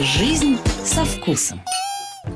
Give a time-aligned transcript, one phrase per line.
[0.00, 1.62] Жизнь со вкусом.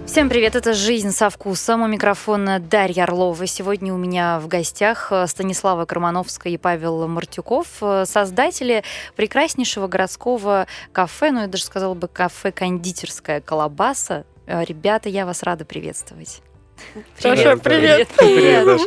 [0.07, 1.83] Всем привет, это «Жизнь со вкусом».
[1.83, 3.45] У микрофона Дарья Орлова.
[3.48, 8.84] Сегодня у меня в гостях э, Станислава Кармановская и Павел Мартюков, э, создатели
[9.16, 14.25] прекраснейшего городского кафе, ну я даже сказала бы кафе-кондитерская «Колобаса».
[14.46, 16.41] Э, ребята, я вас рада приветствовать.
[17.20, 18.09] Привет, привет.
[18.16, 18.80] Привет.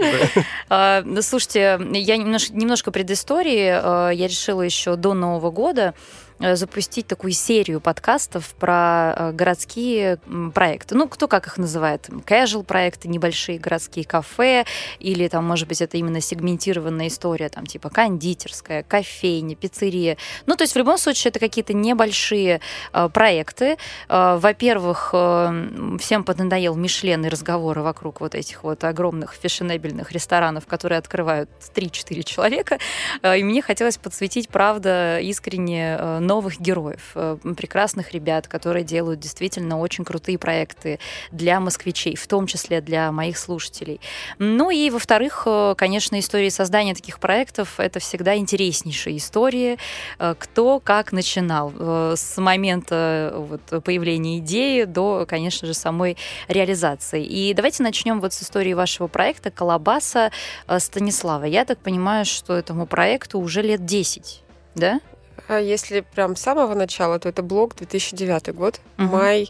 [0.69, 1.25] привет.
[1.25, 4.13] Слушайте, я немножко, немножко предыстории.
[4.13, 5.95] Я решила еще до Нового года
[6.39, 10.17] запустить такую серию подкастов про э, городские
[10.53, 10.95] проекты.
[10.95, 12.07] Ну, кто как их называет?
[12.09, 14.65] Casual проекты, небольшие городские кафе,
[14.99, 20.17] или там, может быть, это именно сегментированная история, там, типа кондитерская, кофейня, пиццерия.
[20.45, 22.61] Ну, то есть в любом случае это какие-то небольшие
[22.93, 23.77] э, проекты.
[24.07, 30.67] Э, во-первых, э, всем поднадоел Мишлен и разговоры вокруг вот этих вот огромных фешенебельных ресторанов,
[30.67, 32.79] которые открывают 3-4 человека.
[33.21, 39.19] Э, и мне хотелось подсветить, правда, искренне э, новых героев, э, прекрасных ребят, которые делают
[39.19, 40.99] действительно очень крутые проекты
[41.31, 43.99] для москвичей, в том числе для моих слушателей.
[44.37, 49.79] Ну и, во-вторых, э, конечно, истории создания таких проектов— это всегда интереснейшие истории,
[50.19, 51.73] э, кто как начинал
[52.15, 56.15] с момента вот, появления идеи до, конечно же, самой
[56.47, 57.23] реализации.
[57.25, 60.31] И давайте начнем вот с истории вашего проекта «Колобаса»
[60.77, 61.45] Станислава.
[61.45, 64.43] Я так понимаю, что этому проекту уже лет 10,
[64.75, 64.99] да?
[65.47, 69.07] А если прям с самого начала, то это блог 2009 год, угу.
[69.07, 69.49] май,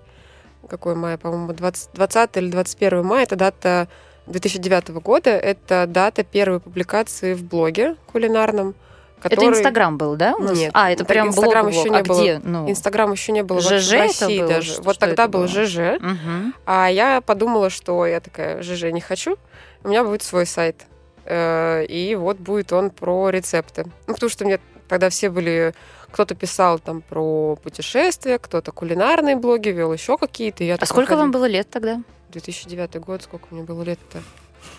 [0.68, 3.88] какой май, по-моему, 20, 20 или 21 мая, это дата
[4.28, 8.76] 2009 года, это дата первой публикации в блоге кулинарном.
[9.22, 9.50] Который...
[9.50, 10.34] Это Инстаграм был, да?
[10.36, 10.58] У нас?
[10.58, 10.72] Нет.
[10.74, 12.22] А, это прям Инстаграм блог, еще не а было.
[12.22, 12.42] Где?
[12.42, 12.70] Ну...
[12.70, 14.48] Инстаграм еще не было ЖЖ в России было?
[14.48, 14.74] даже.
[14.74, 15.46] Что, вот что тогда был?
[15.48, 15.78] ЖЖ.
[15.98, 16.54] Угу.
[16.66, 19.38] А я подумала, что я такая, ЖЖ не хочу,
[19.84, 20.86] у меня будет свой сайт.
[21.26, 23.86] Э, и вот будет он про рецепты.
[24.08, 25.74] Ну, потому что мне тогда все были
[26.12, 30.64] кто-то писал там про путешествия, кто-то кулинарные блоги вел, еще какие-то.
[30.64, 31.22] Я а сколько ходила.
[31.22, 32.02] вам было лет тогда?
[32.32, 34.22] 2009 год, сколько мне было лет-то?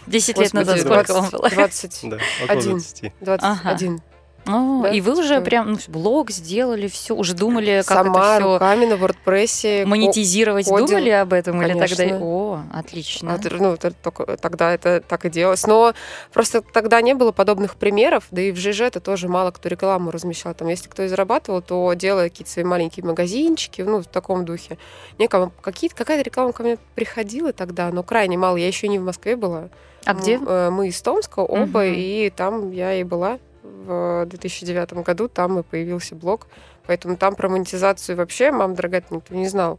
[0.07, 1.51] Десять лет назад сколько 20, вам было?
[1.51, 2.11] 21.
[2.11, 3.13] Да, около 20.
[3.21, 3.39] 21.
[3.41, 4.03] Ага.
[4.47, 8.41] О, да, и вы уже прям ну, блог сделали, все, уже думали, как Сама это
[8.41, 10.87] все руками на WordPress монетизировать, кодил.
[10.87, 11.85] думали об этом Конечно.
[11.85, 12.19] или тогда?
[12.25, 13.35] О, отлично.
[13.35, 15.67] А, ну, только, тогда это так и делалось.
[15.67, 15.93] Но
[16.33, 20.11] просто тогда не было подобных примеров, да и в ЖЖ это тоже мало кто рекламу
[20.11, 20.55] размещал.
[20.55, 24.79] Там, если кто и зарабатывал, то делая какие-то свои маленькие магазинчики, ну, в таком духе.
[25.19, 28.57] Некому, какие-то, какая-то реклама ко мне приходила тогда, но крайне мало.
[28.57, 29.69] Я еще не в Москве была.
[30.07, 30.41] А где?
[30.45, 31.95] Э, мы из Томска оба, Мгм.
[31.95, 33.39] и там я и была
[33.71, 36.47] в 2009 году, там и появился блог.
[36.87, 39.79] Поэтому там про монетизацию вообще, мам дорогая, никто не знал.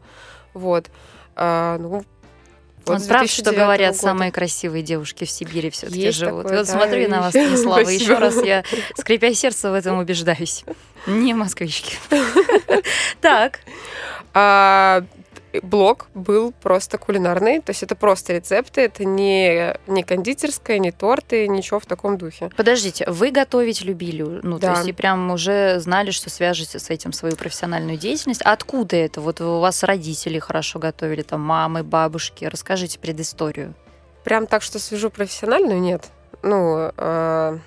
[0.54, 0.90] Вот.
[1.36, 2.04] А, ну,
[2.86, 4.02] вот с правда, что 2009 говорят, года.
[4.02, 6.44] самые красивые девушки в Сибири все-таки Есть живут.
[6.44, 8.64] такое, вот да, смотрю на вас, Станислава, еще раз я,
[8.98, 10.66] скрипя сердце, в этом убеждаюсь.
[11.08, 11.98] Не москвички.
[13.22, 13.60] Так,
[14.34, 15.04] А
[15.62, 21.48] блог был просто кулинарный, то есть это просто рецепты, это не, не кондитерская, не торты,
[21.48, 22.50] ничего в таком духе.
[22.56, 24.22] подождите, вы готовить любили?
[24.24, 24.74] Ну, то Да.
[24.74, 28.42] есть и прям уже знали, что свяжете с этим свою профессиональную деятельность.
[28.44, 29.22] Откуда это?
[29.22, 32.46] Вот у вас родители хорошо готовили, там мамы, бабушки.
[32.46, 33.74] Расскажите предысторию.
[34.24, 36.10] Прям так, что свяжу профессиональную, нет.
[36.44, 37.58] Ну, э,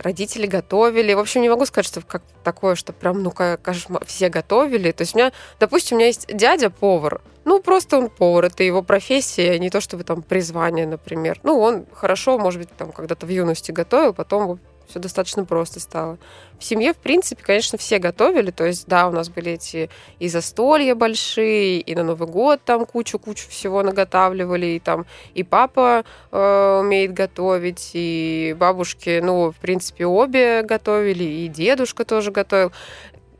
[0.00, 1.12] родители готовили.
[1.14, 4.92] В общем, не могу сказать, что как такое, что прям, ну, кошмар, все готовили.
[4.92, 7.20] То есть у меня, допустим, у меня есть дядя повар.
[7.44, 11.40] Ну, просто он повар, это его профессия, не то чтобы там призвание, например.
[11.42, 16.18] Ну, он хорошо, может быть, там когда-то в юности готовил, потом все достаточно просто стало.
[16.58, 18.50] В семье, в принципе, конечно, все готовили.
[18.50, 22.84] То есть, да, у нас были эти и застолья большие, и на Новый год там
[22.84, 30.06] кучу-кучу всего наготавливали, и там и папа э, умеет готовить, и бабушки, ну, в принципе,
[30.06, 32.72] обе готовили, и дедушка тоже готовил.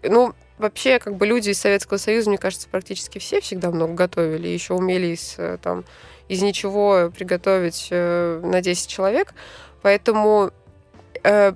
[0.03, 4.49] Ну, вообще, как бы люди из Советского Союза, мне кажется, практически все всегда много готовили,
[4.49, 5.85] еще умели из, э, там,
[6.29, 9.35] из ничего приготовить э, на 10 человек.
[9.83, 10.53] Поэтому
[11.25, 11.53] э,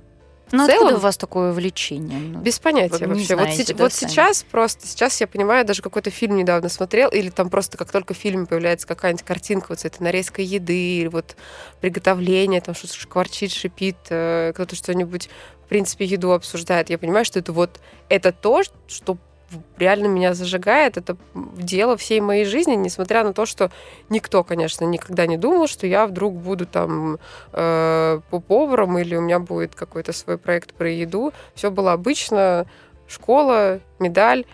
[0.53, 2.19] Ну, В целом- откуда у вас такое влечение?
[2.19, 3.35] Ну, без понятия вообще.
[3.35, 4.11] вот знаете, да, вот сами?
[4.11, 8.13] сейчас просто, сейчас я понимаю, даже какой-то фильм недавно смотрел, или там просто как только
[8.13, 11.35] в фильме появляется какая-нибудь картинка вот с этой нарезкой еды, или вот
[11.81, 15.31] приготовление, там что-то шкварчит, шипит, э, кто-то что-нибудь,
[15.65, 19.17] в принципе, еду обсуждает, я понимаю, что это вот, это то, что
[19.79, 23.71] реально меня зажигает, это дело всей моей жизни, несмотря на то, что
[24.09, 27.19] никто, конечно, никогда не думал, что я вдруг буду там
[27.53, 31.33] э, по поваром или у меня будет какой-то свой проект про еду.
[31.55, 32.67] Все было обычно,
[33.09, 34.45] школа, медаль,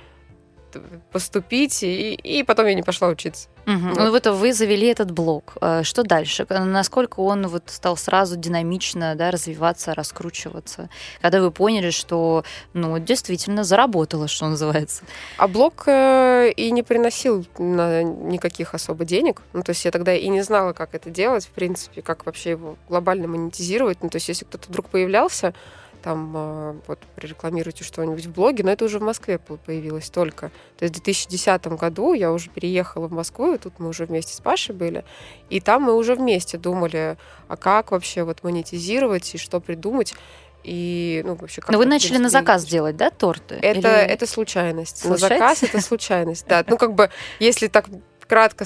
[1.13, 3.49] поступить, и, и потом я не пошла учиться.
[3.67, 3.79] Угу.
[3.79, 3.99] Вот.
[3.99, 5.57] Ну вот вы завели этот блог.
[5.61, 6.47] Э, что дальше?
[6.49, 10.89] Насколько он вот стал сразу динамично да, развиваться, раскручиваться?
[11.21, 15.05] Когда вы поняли, что ну, действительно заработало, что называется?
[15.37, 19.43] А блог э, и не приносил никаких особо денег.
[19.53, 22.51] Ну, то есть я тогда и не знала, как это делать, в принципе, как вообще
[22.51, 24.03] его глобально монетизировать.
[24.03, 25.55] Ну, то есть если кто-то вдруг появлялся,
[26.03, 30.51] там э, вот прорекламируйте что-нибудь в блоге, но это уже в Москве появилось только.
[30.79, 34.35] То есть в 2010 году я уже переехала в Москву, и тут мы уже вместе
[34.35, 35.05] с Пашей были,
[35.49, 37.17] и там мы уже вместе думали,
[37.49, 40.15] а как вообще вот монетизировать и что придумать.
[40.63, 43.55] И, ну, вообще, как Но вы начали на заказ делать, да, торты?
[43.55, 43.89] Это, Или...
[43.89, 44.99] это случайность.
[44.99, 45.23] случайность.
[45.23, 46.63] На заказ это случайность, да.
[46.67, 47.87] Ну, как бы, если так
[48.31, 48.65] кратко,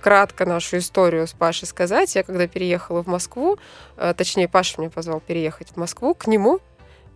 [0.00, 3.58] кратко нашу историю с Пашей сказать, я когда переехала в Москву,
[3.96, 6.60] э, точнее, Паша меня позвал переехать в Москву к нему,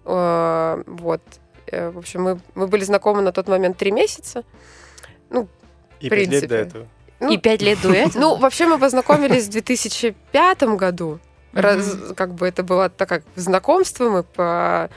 [0.04, 1.20] вот.
[1.66, 4.44] Э, в общем, мы, мы были знакомы на тот момент три месяца.
[5.30, 5.48] Ну,
[6.00, 6.40] и в принципе.
[6.40, 6.86] лет до этого.
[7.20, 8.20] Ну, и пять лет до этого?
[8.20, 11.20] Ну, вообще мы познакомились в 2005 году.
[11.52, 14.88] Раз, как бы это было так как знакомство, мы по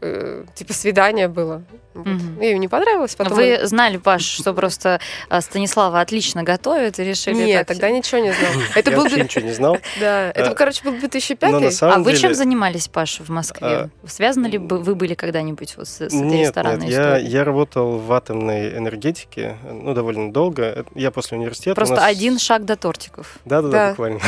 [0.00, 1.62] э, типа свидание было.
[1.94, 2.06] Вот.
[2.06, 2.42] Угу.
[2.42, 3.14] Ей не понравилось.
[3.14, 3.66] Потом Вы он...
[3.66, 7.96] знали, Паш, что просто а, Станислава отлично готовит и решили Нет, тогда все...
[7.96, 8.52] ничего не знал.
[8.74, 9.04] Это Я был...
[9.06, 9.78] ничего не знал.
[10.00, 13.68] Да, это, а, короче, был 2005 А вы чем занимались, Паша, в Москве?
[13.68, 17.26] А, Связаны ли вы были когда-нибудь с этой ресторанной историей?
[17.26, 20.84] Я работал в атомной энергетике, ну, довольно долго.
[20.94, 21.74] Я после университета...
[21.74, 23.38] Просто один шаг до тортиков.
[23.44, 24.20] Да-да-да, буквально.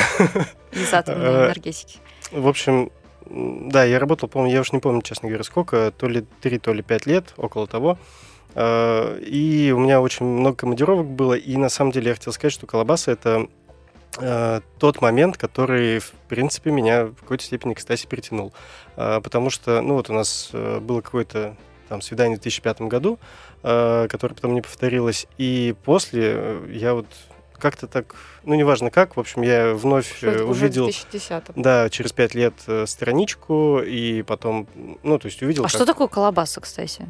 [0.73, 1.99] Из атомной энергетики.
[2.31, 2.91] В общем,
[3.29, 6.73] да, я работал, по-моему, я уж не помню, честно говоря, сколько, то ли 3, то
[6.73, 7.99] ли 5 лет, около того.
[8.55, 12.53] А, и у меня очень много командировок было, и на самом деле я хотел сказать,
[12.53, 13.47] что колобаса это
[14.19, 18.53] а, тот момент, который, в принципе, меня в какой-то степени к Стасе притянул.
[18.97, 21.57] А, потому что, ну вот у нас э, было какое-то
[21.89, 23.19] там свидание в 2005 году,
[23.61, 27.07] которое потом не повторилось, и после э, я вот
[27.63, 30.87] как-то так, ну, неважно как, в общем, я вновь Что э, увидел...
[30.87, 34.67] 2010 Да, через пять лет э, страничку, и потом,
[35.05, 35.63] ну, то есть увидел...
[35.63, 35.71] А как...
[35.71, 37.09] что такое колобаса, кстати?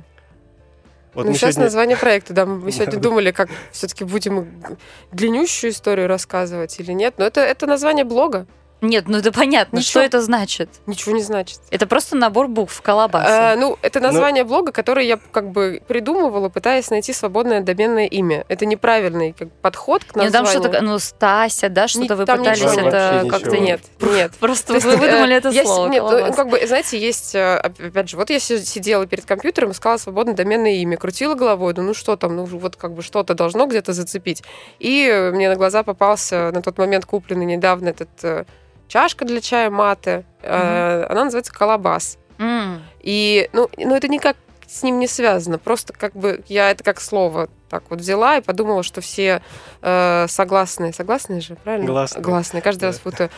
[1.14, 1.64] Вот ну, сейчас сегодня...
[1.64, 4.62] название проекта, да, мы сегодня думали, как все-таки будем
[5.10, 8.46] длиннющую историю рассказывать или нет, но это, это название блога.
[8.82, 9.76] Нет, ну это понятно.
[9.76, 10.68] Ничего, что это значит?
[10.86, 11.60] Ничего не значит.
[11.70, 13.52] Это просто набор букв колобаса.
[13.52, 14.48] А, ну, это ну, название Но...
[14.48, 18.44] блога, которое я как бы придумывала, пытаясь найти свободное доменное имя.
[18.48, 20.32] Это неправильный как, подход к названию.
[20.32, 23.56] Нет, там что-то, ну, Стася, да, что-то вы пытались это как-то...
[23.56, 24.32] Нет, нет.
[24.40, 25.88] Просто вы выдумали это слово.
[25.88, 29.96] Нет, ну, как бы, знаете, есть, э, опять же, вот я сидела перед компьютером, искала
[29.96, 33.66] свободное доменное имя, крутила головой, ну, ну что там, ну вот как бы что-то должно
[33.66, 34.42] где-то зацепить.
[34.80, 38.44] И мне на глаза попался на тот момент купленный недавно этот э,
[38.88, 40.24] чашка для чая маты.
[40.42, 41.06] Mm-hmm.
[41.08, 42.18] Она называется колобас.
[42.38, 42.80] Mm.
[43.00, 44.36] И, ну, ну, это никак
[44.66, 45.58] с ним не связано.
[45.58, 49.42] Просто как бы я это как слово так вот взяла и подумала, что все
[49.80, 51.86] э, согласные, согласные же, правильно?
[51.86, 52.22] Гласные.
[52.22, 52.62] Гласные.
[52.62, 52.86] Каждый да.
[52.88, 53.30] раз будто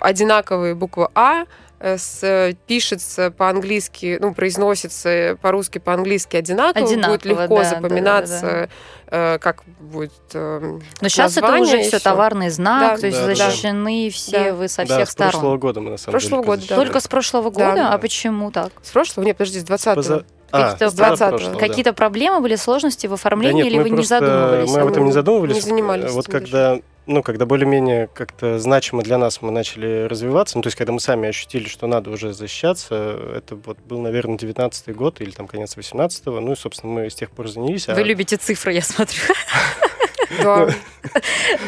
[0.00, 1.46] одинаковые буквы А, Э,
[1.82, 8.68] с, пишется по-английски, ну, произносится по-русски, по-английски одинаково, одинаково будет легко да, запоминаться, да,
[9.10, 9.38] да, да.
[9.38, 14.06] как будет э, Но сейчас это уже все товарный знак, да, то есть да, защищены
[14.06, 14.12] да.
[14.12, 14.54] все да.
[14.54, 15.30] вы со всех да, сторон.
[15.30, 16.56] с прошлого года мы на самом прошлого деле.
[16.56, 16.76] Года, да.
[16.76, 17.74] Только с прошлого года?
[17.74, 17.92] Да.
[17.92, 18.72] А почему так?
[18.82, 19.24] С прошлого?
[19.24, 19.94] Нет, подожди, с 20-го.
[19.94, 20.24] Поза...
[20.52, 24.20] Какие-то, а, 20 какие-то проблемы были, сложности в оформлении, да нет, или вы просто, не
[24.20, 24.70] задумывались?
[24.70, 25.54] Мы об этом не задумывались.
[25.54, 26.12] Не занимались.
[26.12, 30.76] Вот когда ну, когда более-менее как-то значимо для нас мы начали развиваться, ну, то есть,
[30.76, 35.30] когда мы сами ощутили, что надо уже защищаться, это вот был, наверное, 19-й год или
[35.30, 37.86] там конец 18-го, ну, и, собственно, мы с тех пор занялись.
[37.86, 38.02] Вы а...
[38.02, 39.20] любите цифры, я смотрю.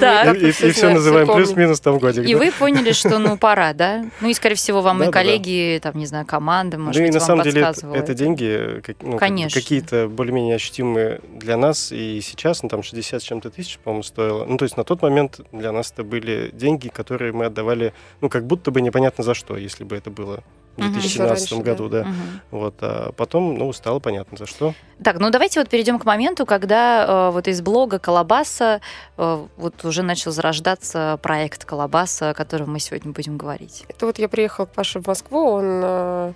[0.00, 0.32] Да.
[0.32, 2.26] И все называем плюс-минус там годик.
[2.26, 4.04] И вы поняли, что ну пора, да?
[4.20, 7.44] Ну и скорее всего вам и коллеги, там, не знаю, команда, может быть, вам самом
[7.44, 7.62] деле
[7.94, 13.50] это деньги ну, какие-то более-менее ощутимые для нас и сейчас, ну там 60 с чем-то
[13.50, 14.44] тысяч, по-моему, стоило.
[14.44, 18.28] Ну то есть на тот момент для нас это были деньги, которые мы отдавали, ну
[18.28, 20.42] как будто бы непонятно за что, если бы это было
[20.76, 21.62] в 2017 угу.
[21.62, 22.02] году, да.
[22.02, 22.08] да.
[22.08, 22.58] Угу.
[22.58, 24.74] Вот, а потом, ну, стало понятно, за что.
[25.02, 28.80] Так, ну давайте вот перейдем к моменту, когда э, вот из блога Колобаса
[29.16, 33.84] э, вот уже начал зарождаться проект Колобаса, о котором мы сегодня будем говорить.
[33.88, 36.32] Это вот я приехал к Паше в Москву, он э,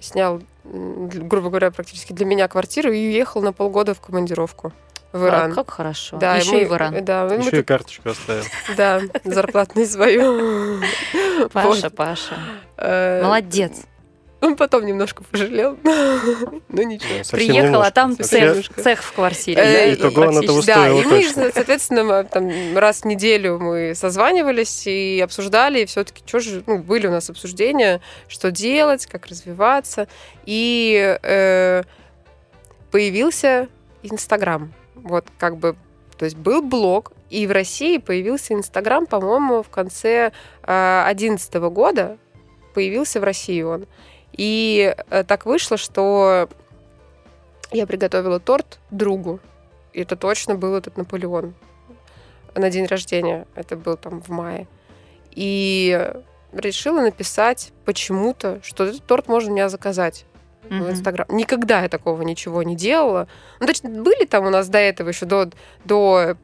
[0.00, 4.72] снял, грубо говоря, практически для меня квартиру и уехал на полгода в командировку
[5.12, 5.52] в Иран.
[5.52, 6.16] А, как хорошо.
[6.18, 7.04] Да, Еще и в Иран.
[7.04, 8.44] Да, Еще мы и карточку оставил.
[8.76, 10.80] Да, зарплатную свою.
[11.52, 12.38] Паша, Паша.
[12.76, 13.82] Э, Молодец.
[14.42, 15.78] Он потом немножко пожалел.
[16.74, 17.22] Ну ничего.
[17.30, 19.62] Приехала, а там цех, цех в квартире.
[19.62, 25.20] Э, итого она того Да, и мы, соответственно, там раз в неделю мы созванивались и
[25.22, 30.08] обсуждали, и все-таки что же, ну, были у нас обсуждения, что делать, как развиваться.
[30.46, 31.82] И э,
[32.90, 33.68] появился
[34.02, 34.72] Инстаграм.
[35.02, 35.76] Вот как бы,
[36.16, 40.32] то есть был блог, и в России появился Инстаграм, по-моему, в конце
[40.62, 42.18] 2011 года
[42.74, 43.86] появился в России он.
[44.32, 46.48] И э, так вышло, что
[47.70, 49.40] я приготовила торт другу.
[49.92, 51.54] И это точно был этот Наполеон
[52.54, 53.46] на день рождения.
[53.54, 54.66] Это был там в мае.
[55.30, 56.12] И
[56.52, 60.26] решила написать почему-то, что этот торт можно у меня заказать
[60.68, 60.80] mm-hmm.
[60.80, 61.26] в Инстаграм.
[61.30, 63.28] Никогда я такого ничего не делала.
[63.60, 65.50] Ну, точно, были там у нас до этого еще до,
[65.84, 66.36] до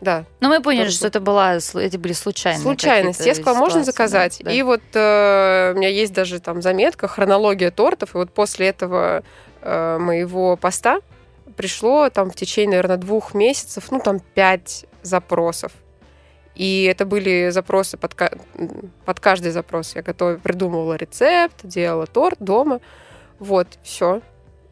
[0.00, 0.24] да.
[0.40, 3.24] Но мы поняли, что это была, эти были случайные Случайность.
[3.26, 4.40] Я сказала, можно заказать.
[4.44, 4.50] Да.
[4.50, 8.14] И вот э, у меня есть даже там заметка, хронология тортов.
[8.14, 9.24] И вот после этого
[9.62, 11.00] э, моего поста
[11.56, 15.72] пришло там в течение, наверное, двух месяцев, ну, там, пять запросов.
[16.54, 18.14] И это были запросы под,
[19.04, 19.94] под каждый запрос.
[19.96, 22.80] Я готов, придумывала рецепт, делала торт дома.
[23.38, 24.20] Вот, все.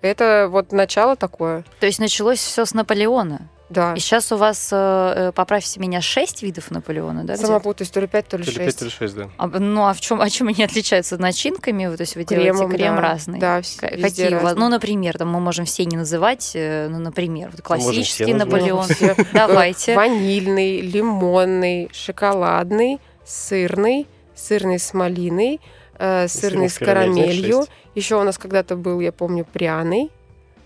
[0.02, 1.64] Это вот начало такое.
[1.80, 3.49] То есть началось все с Наполеона?
[3.68, 3.94] Да.
[3.94, 7.37] И сейчас у вас, э, э поправьте меня, 6 видов Наполеона, да?
[7.37, 8.56] Сама путаюсь, то ли 5, то ли 6.
[8.56, 9.28] 5, то ли 6, да.
[9.38, 11.18] А, ну, а в чем, а чем они отличаются?
[11.18, 11.94] Начинками?
[11.96, 13.00] То есть вы Кремом, делаете крем да.
[13.00, 13.40] разный?
[13.40, 14.54] Да, Какие у вас?
[14.56, 18.87] Ну, например, там мы можем все не называть, э, ну, например, вот классический Наполеон.
[19.32, 19.94] Давайте.
[19.96, 24.06] Ванильный, лимонный, шоколадный, сырный,
[24.37, 25.61] сырный с малиной,
[25.99, 27.65] э, сырный с карамелью.
[27.95, 30.11] Еще у нас когда-то был, я помню, пряный.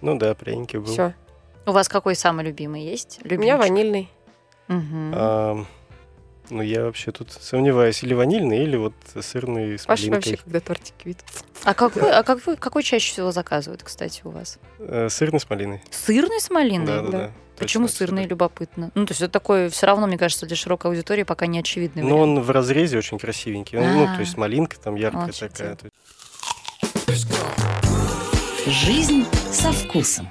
[0.01, 0.87] Ну да, пряники был.
[0.87, 1.15] Все.
[1.67, 3.19] У вас какой самый любимый есть?
[3.23, 3.39] Любимчик?
[3.39, 4.11] У меня ванильный.
[4.69, 5.13] Угу.
[5.13, 5.65] А,
[6.49, 11.07] ну, я вообще тут сомневаюсь, или ванильный, или вот сырный с Паша вообще, когда тортики
[11.07, 11.25] видит.
[11.65, 14.59] А, какой, а какой, какой чаще всего заказывают, кстати, у вас?
[14.79, 15.83] Э, сырный с малиной.
[15.91, 16.87] Сырный с малиной?
[16.87, 17.31] Да, да, да.
[17.61, 18.91] Почему Точно, сырный, любопытно?
[18.95, 22.03] Ну, то есть это такое, все равно, мне кажется, для широкой аудитории пока не очевидный
[22.03, 23.79] Ну, он в разрезе очень красивенький.
[23.79, 23.93] А-а-а.
[23.93, 25.49] Ну, то есть малинка там яркая Молчите.
[25.49, 25.77] такая.
[28.67, 30.29] Жизнь со вкусом.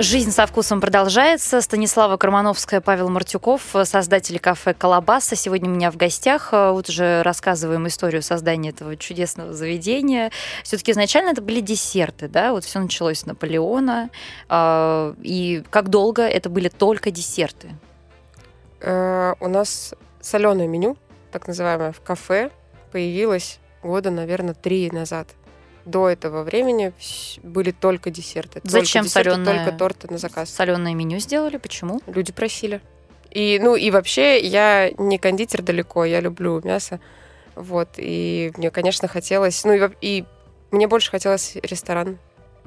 [0.00, 1.60] Жизнь со вкусом продолжается.
[1.60, 5.36] Станислава Кармановская, Павел Мартюков, создатели кафе «Колобаса».
[5.36, 6.50] Сегодня у меня в гостях.
[6.52, 10.32] Вот уже рассказываем историю создания этого чудесного заведения.
[10.64, 12.50] Все-таки изначально это были десерты, да?
[12.50, 14.10] Вот все началось с Наполеона.
[14.48, 17.70] А, и как долго это были только десерты?
[18.80, 20.96] Э, у нас соленое меню,
[21.30, 22.50] так называемое, в кафе
[22.90, 25.28] появилось года, наверное, три назад
[25.90, 26.92] до этого времени
[27.42, 28.60] были только десерты.
[28.64, 29.64] Зачем только десерты, соленое?
[29.64, 30.50] Только торты на заказ.
[30.50, 31.56] Соленое меню сделали?
[31.56, 32.00] Почему?
[32.06, 32.80] Люди просили.
[33.30, 37.00] И, ну, и вообще я не кондитер далеко, я люблю мясо.
[37.54, 39.64] Вот, и мне, конечно, хотелось...
[39.64, 40.24] Ну, и, и
[40.70, 42.18] мне больше хотелось ресторан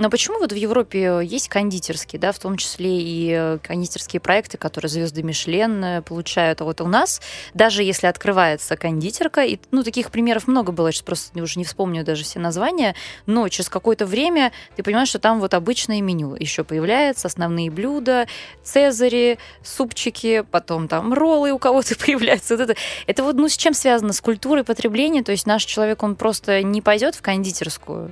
[0.01, 4.57] но почему вот в Европе есть кондитерские, да, в том числе и э, кондитерские проекты,
[4.57, 7.21] которые звезды Мишлен э, получают, а вот у нас,
[7.53, 11.65] даже если открывается кондитерка, и, ну, таких примеров много было, я сейчас просто уже не
[11.65, 12.95] вспомню даже все названия,
[13.27, 18.25] но через какое-то время ты понимаешь, что там вот обычное меню еще появляется, основные блюда,
[18.63, 22.57] цезари, супчики, потом там роллы у кого-то появляются.
[22.57, 24.13] Вот это, это вот, ну, с чем связано?
[24.13, 28.11] С культурой потребления, то есть наш человек, он просто не пойдет в кондитерскую,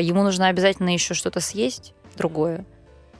[0.00, 2.64] ему нужно обязательно еще что-то съесть другое.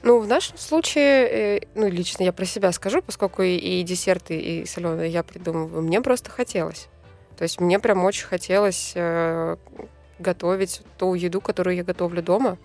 [0.03, 4.65] Ну, в нашем случае, э, ну, лично я про себя скажу, поскольку и, десерты, и
[4.65, 6.87] соленые я придумываю, мне просто хотелось.
[7.37, 9.57] То есть мне прям очень хотелось э,
[10.19, 12.57] готовить ту еду, которую я готовлю дома,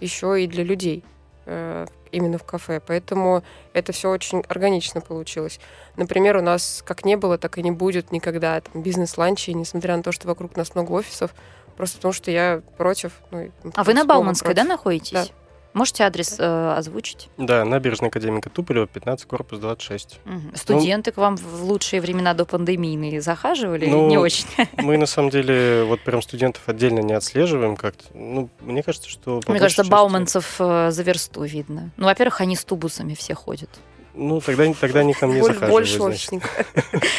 [0.00, 1.04] еще и для людей
[1.46, 2.80] э, именно в кафе.
[2.84, 5.60] Поэтому это все очень органично получилось.
[5.96, 10.12] Например, у нас как не было, так и не будет никогда бизнес-ланчей, несмотря на то,
[10.12, 11.34] что вокруг нас много офисов.
[11.78, 13.12] Просто потому что я против.
[13.30, 14.64] Ну, а вы на Бауманской, против.
[14.64, 15.12] да, находитесь?
[15.12, 15.26] Да.
[15.74, 17.28] Можете адрес э, озвучить?
[17.36, 20.18] Да, набережная академика Туполева, 15, корпус 26.
[20.24, 20.34] Угу.
[20.54, 23.86] Студенты ну, к вам в лучшие времена до пандемийные захаживали?
[23.86, 24.46] Ну, не очень.
[24.78, 28.06] Мы, на самом деле, вот прям студентов отдельно не отслеживаем как-то.
[28.12, 29.40] Ну, мне кажется, что...
[29.46, 29.92] Мне кажется, части...
[29.92, 31.92] бауманцев э, за версту видно.
[31.96, 33.70] Ну, во-первых, они с тубусами все ходят.
[34.14, 35.70] Ну, тогда, тогда они ко мне захаживают.
[35.70, 36.50] Больше офисников.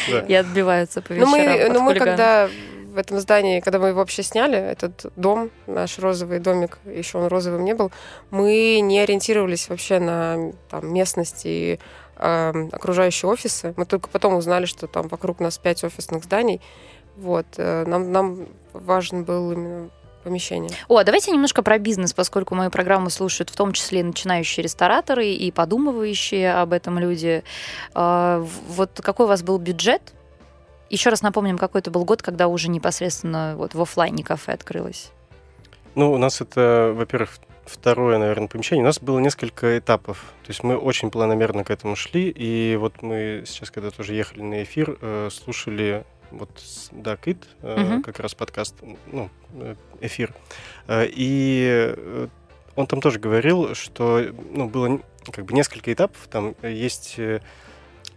[0.28, 2.50] И отбиваются по вечерам Ну, мы когда
[2.90, 7.28] в этом здании, когда мы его вообще сняли, этот дом, наш розовый домик, еще он
[7.28, 7.90] розовым не был,
[8.30, 11.78] мы не ориентировались вообще на там, местность и
[12.16, 13.74] э, окружающие офисы.
[13.76, 16.60] Мы только потом узнали, что там вокруг нас пять офисных зданий.
[17.16, 17.46] Вот.
[17.56, 19.90] Э, нам, нам важен был именно
[20.22, 20.70] помещение.
[20.88, 25.50] О, давайте немножко про бизнес, поскольку мою программу слушают в том числе начинающие рестораторы и
[25.50, 27.42] подумывающие об этом люди.
[27.94, 30.02] А, вот какой у вас был бюджет
[30.90, 35.12] еще раз напомним, какой это был год, когда уже непосредственно вот в офлайне кафе открылось.
[35.94, 38.82] Ну, у нас это, во-первых, второе, наверное, помещение.
[38.82, 40.32] У нас было несколько этапов.
[40.44, 42.28] То есть мы очень планомерно к этому шли.
[42.28, 46.50] И вот мы сейчас, когда тоже ехали на эфир, э, слушали вот
[46.92, 48.02] да, Кит, э, угу.
[48.02, 50.34] как раз подкаст, ну, э, эфир.
[50.86, 52.28] Э, и э,
[52.76, 56.28] он там тоже говорил, что ну, было как бы несколько этапов.
[56.30, 57.40] Там есть э,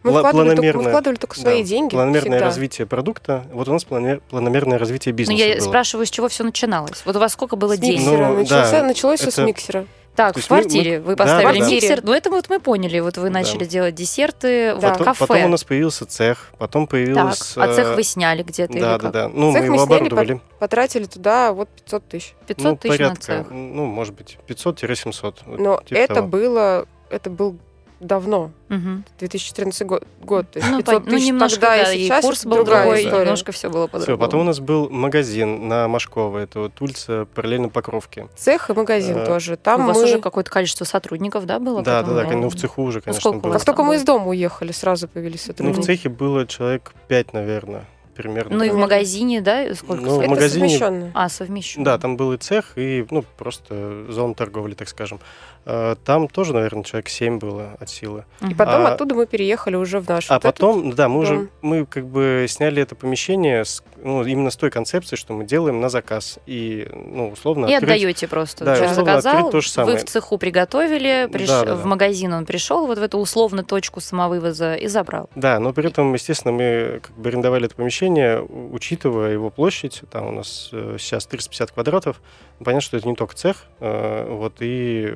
[0.04, 1.92] Мы пла- вкладывали, только, мы вкладывали только свои да, деньги.
[1.92, 2.46] планомерное всегда.
[2.46, 3.46] развитие продукта.
[3.54, 5.64] Вот у нас планомер- планомерное развитие Ну, бизнеса я было.
[5.66, 7.02] спрашиваю, с чего все начиналось?
[7.06, 8.00] Вот у вас сколько было С денег?
[8.02, 8.28] миксера.
[8.28, 9.86] Ну, Начался- да, началось все с это- миксера.
[10.16, 11.72] Так, То в есть мы- квартире мы- вы да, поставили да, да.
[11.72, 12.00] миксер.
[12.04, 13.00] Ну, это вот мы поняли.
[13.00, 13.34] Вот вы Да.
[13.34, 14.78] начали делать десерты Да.
[14.78, 15.26] в Потом, кафе.
[15.26, 17.54] потом у нас появился цех, потом Так, появилось...
[17.58, 19.12] а цех э, вы сняли где-то или Да, да, как?
[19.12, 19.30] да.
[19.30, 20.42] Ну, Цех мы мы его сняли, оборудовали.
[20.60, 22.36] Потратили туда вот 500 тысяч.
[22.46, 23.48] 500 ну, тысяч на порядка, цех.
[23.50, 25.36] ну, может быть, 500-700.
[25.48, 26.28] вот Но типа это того.
[26.28, 27.58] было, это был
[28.04, 29.04] давно, Мгм.
[29.20, 30.04] 2014 год.
[30.22, 30.50] год.
[30.52, 32.50] То есть Ну, 500 пон- ну, тысяч немножко, тогда да, и и сейчас курс это
[32.50, 33.22] был другой, история.
[33.22, 34.18] немножко все было Все, по-другому.
[34.18, 38.28] потом у нас был магазин на Машково, это вот улица параллельно Покровке.
[38.36, 39.58] Цех и магазин Э, тоже.
[39.58, 40.04] Там у вас мы...
[40.04, 41.82] уже какое-то количество сотрудников, да, было?
[41.82, 43.52] Да, к да, да, ну в цеху уже, конечно, сколько у было.
[43.54, 44.00] вас Как только там мы было?
[44.02, 45.86] из дома уехали, сразу появились Ну, в сотрудники.
[45.86, 48.58] цехе было человек 5, наверное, примерно.
[48.58, 50.04] Ну и в магазине, да, сколько?
[50.04, 51.12] Ну, в магазине- совмещенно.
[51.16, 51.86] А, совмещенно.
[51.86, 55.20] Да, там был и цех, и, ну, просто зона торговли, так скажем.
[55.66, 58.26] А, Там тоже, наверное, человек 7 было от силы.
[58.50, 61.20] И потом А- оттуда мы переехали уже в наш А вот этот потом, да, мы
[61.20, 61.50] уже, дом.
[61.62, 65.80] мы как бы сняли это помещение с, ну, именно с той концепцией, что мы делаем
[65.80, 66.40] на заказ.
[66.46, 68.66] И, ну, условно, И открыть- отдаете просто.
[68.66, 69.98] Да, условно, заказал, то же вы самое.
[70.00, 71.88] в цеху приготовили, приш- Да, да, в да.
[71.88, 75.30] магазин он пришел, вот в эту условно точку самовывоза и забрал.
[75.36, 80.02] Да, но при этом, естественно, мы как бы арендовали это помещение, учитывая его площадь.
[80.12, 82.22] Там у нас э, сейчас 350 квадратов.
[82.60, 83.66] Понятно, что это не только цех.
[83.80, 85.16] э, Вот, и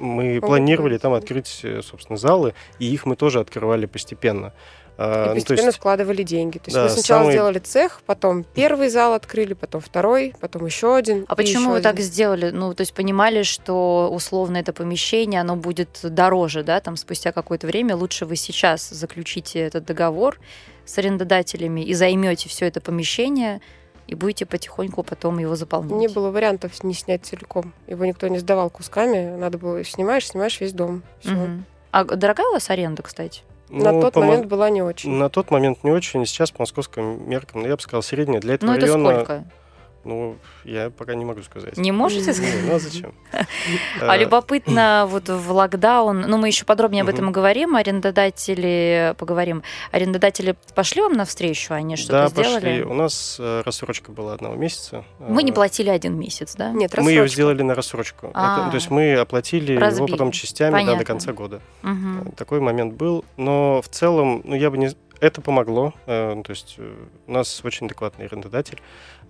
[0.00, 4.52] мы Ну, планировали там открыть, э, собственно, залы, и их мы тоже открывали постепенно.
[5.02, 6.58] А, И ну, то постепенно есть- вкладывали деньги.
[6.58, 10.66] То есть да, мы сначала самый- сделали цех, потом первый зал открыли, потом второй, потом
[10.66, 11.24] еще один.
[11.26, 12.04] А почему вы так один.
[12.04, 12.50] сделали?
[12.50, 17.66] Ну, то есть понимали, что условно это помещение, оно будет дороже, да, там спустя какое-то
[17.66, 17.96] время.
[17.96, 20.38] Лучше вы сейчас заключите этот договор
[20.84, 23.62] с арендодателями и займете все это помещение
[24.10, 25.92] и будете потихоньку потом его заполнять.
[25.92, 27.72] Не было вариантов не снять целиком.
[27.86, 29.36] Его никто не сдавал кусками.
[29.36, 31.04] Надо было снимаешь, снимаешь весь дом.
[31.22, 31.64] Мгм.
[31.92, 33.42] А дорогая у вас аренда, кстати?
[33.68, 35.12] На ну, тот по мо- момент была не очень.
[35.12, 38.40] На тот момент не очень, сейчас по московским меркам, ну, я бы сказал, средняя.
[38.40, 39.44] Для этого Ну, это района, сколько?
[40.04, 41.76] Ну, я пока не могу сказать.
[41.76, 42.60] Не можете сказать?
[42.66, 43.14] Ну, а зачем?
[44.00, 49.62] А Э, любопытно, вот в локдаун, ну мы еще подробнее об этом говорим, арендодатели, поговорим,
[49.92, 52.54] арендодатели пошли вам навстречу, они Да, что-то сделали?
[52.54, 52.82] пошли.
[52.82, 55.04] У нас э, рассрочка была одного месяца.
[55.18, 56.70] Мы не Э, платили один месяц, да?
[56.70, 57.34] Нет, Мы ее рассрочка.
[57.34, 58.30] сделали на рассрочку.
[58.34, 58.70] А.
[58.70, 61.60] то есть мы оплатили его потом частями да, до конца года.
[62.36, 63.24] Такой момент был.
[63.36, 64.90] Но в целом, ну, я бы не...
[65.20, 65.92] Это помогло.
[66.06, 66.78] ну, то есть
[67.26, 68.80] у нас очень адекватный арендодатель.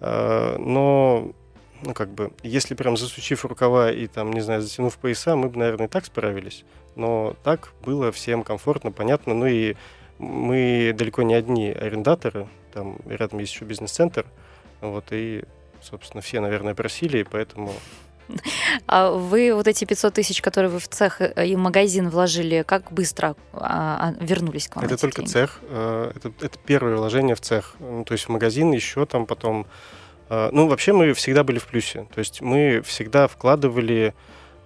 [0.00, 1.32] Э, Но,
[1.82, 5.58] ну, как бы, если прям засучив рукава и, там, не знаю, затянув пояса, мы бы,
[5.58, 6.64] наверное, и так справились.
[6.96, 9.34] Но так было всем комфортно, понятно.
[9.34, 9.76] Ну и
[10.18, 12.48] мы далеко не одни арендаторы.
[12.72, 14.26] Там рядом есть еще бизнес-центр.
[14.80, 15.44] Вот, и,
[15.80, 17.72] собственно, все, наверное, просили, и поэтому
[18.88, 23.34] вы вот эти 500 тысяч, которые вы в цех э, и магазин вложили, как быстро
[23.52, 25.30] а, а, вернулись к вам Это только деньги?
[25.32, 25.60] цех.
[25.62, 27.74] э, Это, это первое вложение в цех.
[27.80, 29.66] Ну, То есть в магазин еще там потом...
[30.28, 32.06] э, Ну, вообще мы всегда были в плюсе.
[32.14, 34.14] То есть мы всегда вкладывали,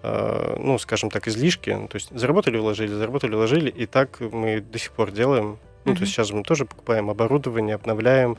[0.03, 1.71] ну, скажем так, излишки.
[1.71, 3.71] Ну, То есть заработали, вложили, заработали, вложили.
[3.71, 5.59] И так мы до сих пор делаем.
[5.87, 5.97] Ну, Мгм.
[5.97, 8.37] то есть сейчас мы тоже покупаем оборудование, обновляем,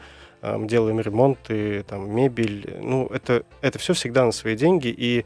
[0.59, 2.77] делаем ремонты, там, мебель.
[2.81, 4.87] Ну, это, это все всегда на свои деньги.
[4.87, 5.25] И,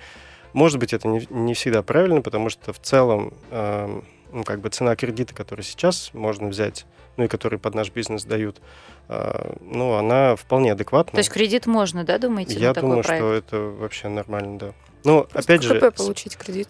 [0.53, 4.69] может быть, это не, не всегда правильно, потому что в целом, эм, ну, как бы
[4.69, 6.85] цена кредита, который сейчас можно взять,
[7.17, 8.61] ну, и который под наш бизнес дают,
[9.09, 11.11] э, ну, она вполне адекватна.
[11.11, 13.23] То есть кредит можно, да, думаете, Я на такой думаю, проект?
[13.23, 14.73] что это вообще нормально, да.
[15.03, 16.69] Ну, Просто опять же, КП получить кредит.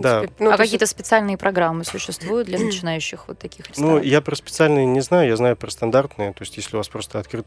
[0.00, 0.24] Да.
[0.38, 4.04] Ну, а то есть какие-то специальные программы существуют для начинающих вот таких Ну, ресторанов?
[4.04, 6.32] я про специальные не знаю, я знаю про стандартные.
[6.32, 7.46] То есть, если у вас просто открыт...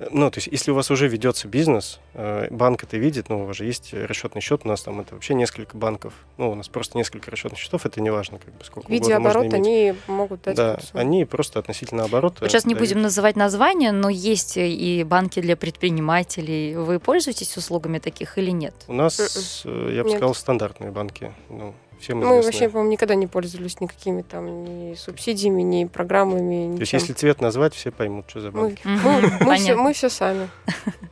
[0.00, 3.42] э, Ну, то есть, если у вас уже ведется бизнес, э, банк это видит, ну,
[3.42, 6.14] у вас же есть расчетный счет, у нас там это вообще несколько банков.
[6.38, 9.04] Ну, у нас просто несколько расчетных счетов, это не важно, как бы сколько в виде
[9.04, 9.66] угодно можно оборота иметь.
[9.66, 12.38] они могут дать Да, они просто относительно оборота.
[12.40, 12.88] Вот сейчас не дают.
[12.88, 16.74] будем называть названия, но есть и банки для предпринимателей.
[16.76, 18.74] Вы пользуетесь услугами таких или нет?
[18.88, 20.18] У нас, э, я бы Нет.
[20.18, 21.32] сказал, стандартные банки.
[21.48, 22.42] Ну, всем Мы известные.
[22.44, 26.98] вообще, по-моему, никогда не пользовались никакими там ни субсидиями, ни программами, То есть, ничем.
[27.00, 28.80] если цвет назвать, все поймут, что за банки.
[28.84, 29.76] Мы, мы, все, понятно.
[29.82, 30.48] мы все сами.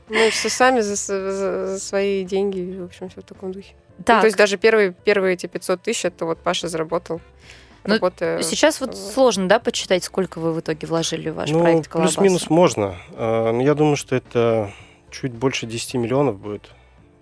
[0.09, 3.74] Мы все сами за, за- за свои деньги, в общем, все в таком духе.
[3.98, 7.20] Ну, Так, то есть даже первые, первые эти 500 тысяч, это вот Паша заработал,
[7.85, 8.42] Ну, работая...
[8.42, 12.14] сейчас вот сложно, да, почитать, сколько вы в итоге вложили в ваш ну, проект «Колобаса»?
[12.20, 12.94] плюс-минус можно.
[13.12, 14.72] А, но я думаю, что это
[15.11, 16.70] чуть больше 10 миллионов будет.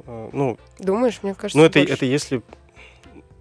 [0.07, 1.94] А, Ну, Думаешь, мне кажется, ну это, больше.
[1.94, 2.42] это если...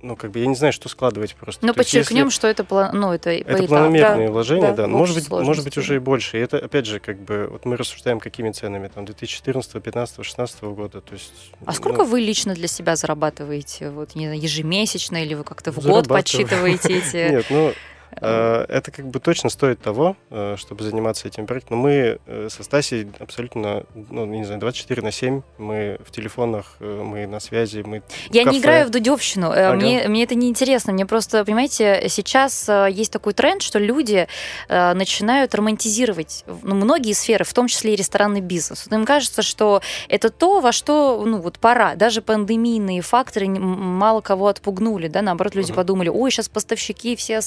[0.06, 1.65] ну, как бы я не знаю, что складывать просто.
[1.65, 4.84] Ну, То есть подчеркнем, если- что это, план- ну, это, Это планомерные Да, вложения, да,
[4.84, 4.88] да.
[4.88, 6.38] Может быть, может быть, уже и больше.
[6.38, 10.63] И это, опять же, как бы, вот мы рассуждаем, какими ценами, там, 2014, 15, 16
[10.63, 11.34] года, то есть...
[11.62, 13.89] А ну, сколько вы лично для себя зарабатываете?
[13.89, 16.18] Вот не знаю, ежемесячно или вы как-то в год Зарабатываю.
[16.20, 17.32] подсчитываете эти?
[17.32, 17.74] Нет, ну,
[18.21, 21.78] это как бы точно стоит того, э, чтобы заниматься этим проектом.
[21.78, 26.78] Но мы э, со Стасей абсолютно, ну, не знаю, 24 на 7, мы в телефонах,
[26.80, 29.51] э, мы на связи, мы Я не играю в дудевщину.
[29.51, 29.75] Э, Ага.
[29.78, 30.93] Мне, мне это не интересно.
[30.93, 34.28] Мне просто, понимаете, сейчас э, есть такой тренд, что люди
[34.69, 38.86] э, начинают романтизировать ну, многие сферы, в том числе и ресторанный бизнес.
[38.86, 41.95] Вот им кажется, что это то, во что ну, вот пора.
[41.95, 45.08] Даже пандемийные факторы мало кого отпугнули.
[45.08, 45.21] Да?
[45.21, 45.75] Наоборот, люди Мгм.
[45.75, 47.41] подумали, ой, сейчас поставщики все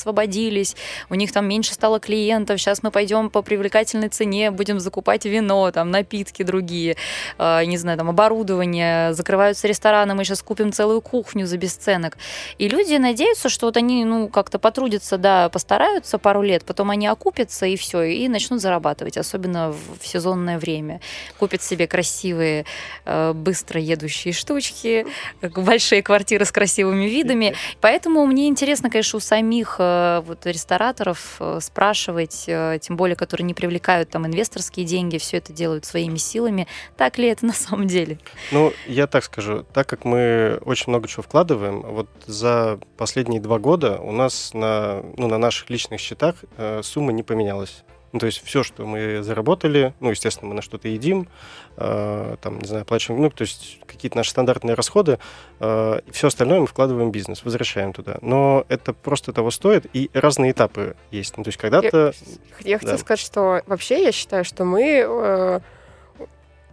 [0.59, 0.77] освободились,
[1.11, 5.71] у них там меньше стало клиентов, сейчас мы пойдем по привлекательной цене, будем закупать вино,
[5.71, 6.97] там, напитки другие,
[7.39, 12.17] э, не знаю, там, оборудование, закрываются рестораны, мы сейчас купим целую кухню за бесценок.
[12.59, 17.07] И люди надеются, что вот они, ну, как-то потрудятся, да, постараются пару лет, потом они
[17.07, 21.01] окупятся и все, и начнут зарабатывать, особенно в, в сезонное время.
[21.39, 22.65] Купят себе красивые,
[23.05, 25.07] э, быстро едущие штучки,
[25.43, 27.55] большие квартиры с красивыми видами.
[27.81, 33.45] Поэтому мне интересно, конечно, у самих э, вот рестораторов э, спрашивать, э, тем более, которые
[33.45, 36.67] не привлекают там инвесторские деньги, все это делают своими силами.
[36.97, 38.19] Так ли это на самом деле?
[38.53, 43.59] Ну, я так скажу, так как мы очень много чего вкладываем, вот за последние два
[43.59, 47.85] года у нас на, ну, на наших личных счетах э, сумма не поменялась.
[48.13, 51.29] Ну, то есть все, что мы заработали, ну, естественно, мы на что-то едим,
[51.77, 55.19] э, там, не знаю, оплачиваем, ну, то есть какие-то наши стандартные расходы,
[55.61, 58.19] э, все остальное мы вкладываем в бизнес, возвращаем туда.
[58.23, 61.37] Но это просто того стоит, и разные этапы есть.
[61.37, 62.13] Ну, то есть когда-то...
[62.61, 62.99] Я хотела Да.
[62.99, 65.61] сказать, что вообще я считаю, что мы э,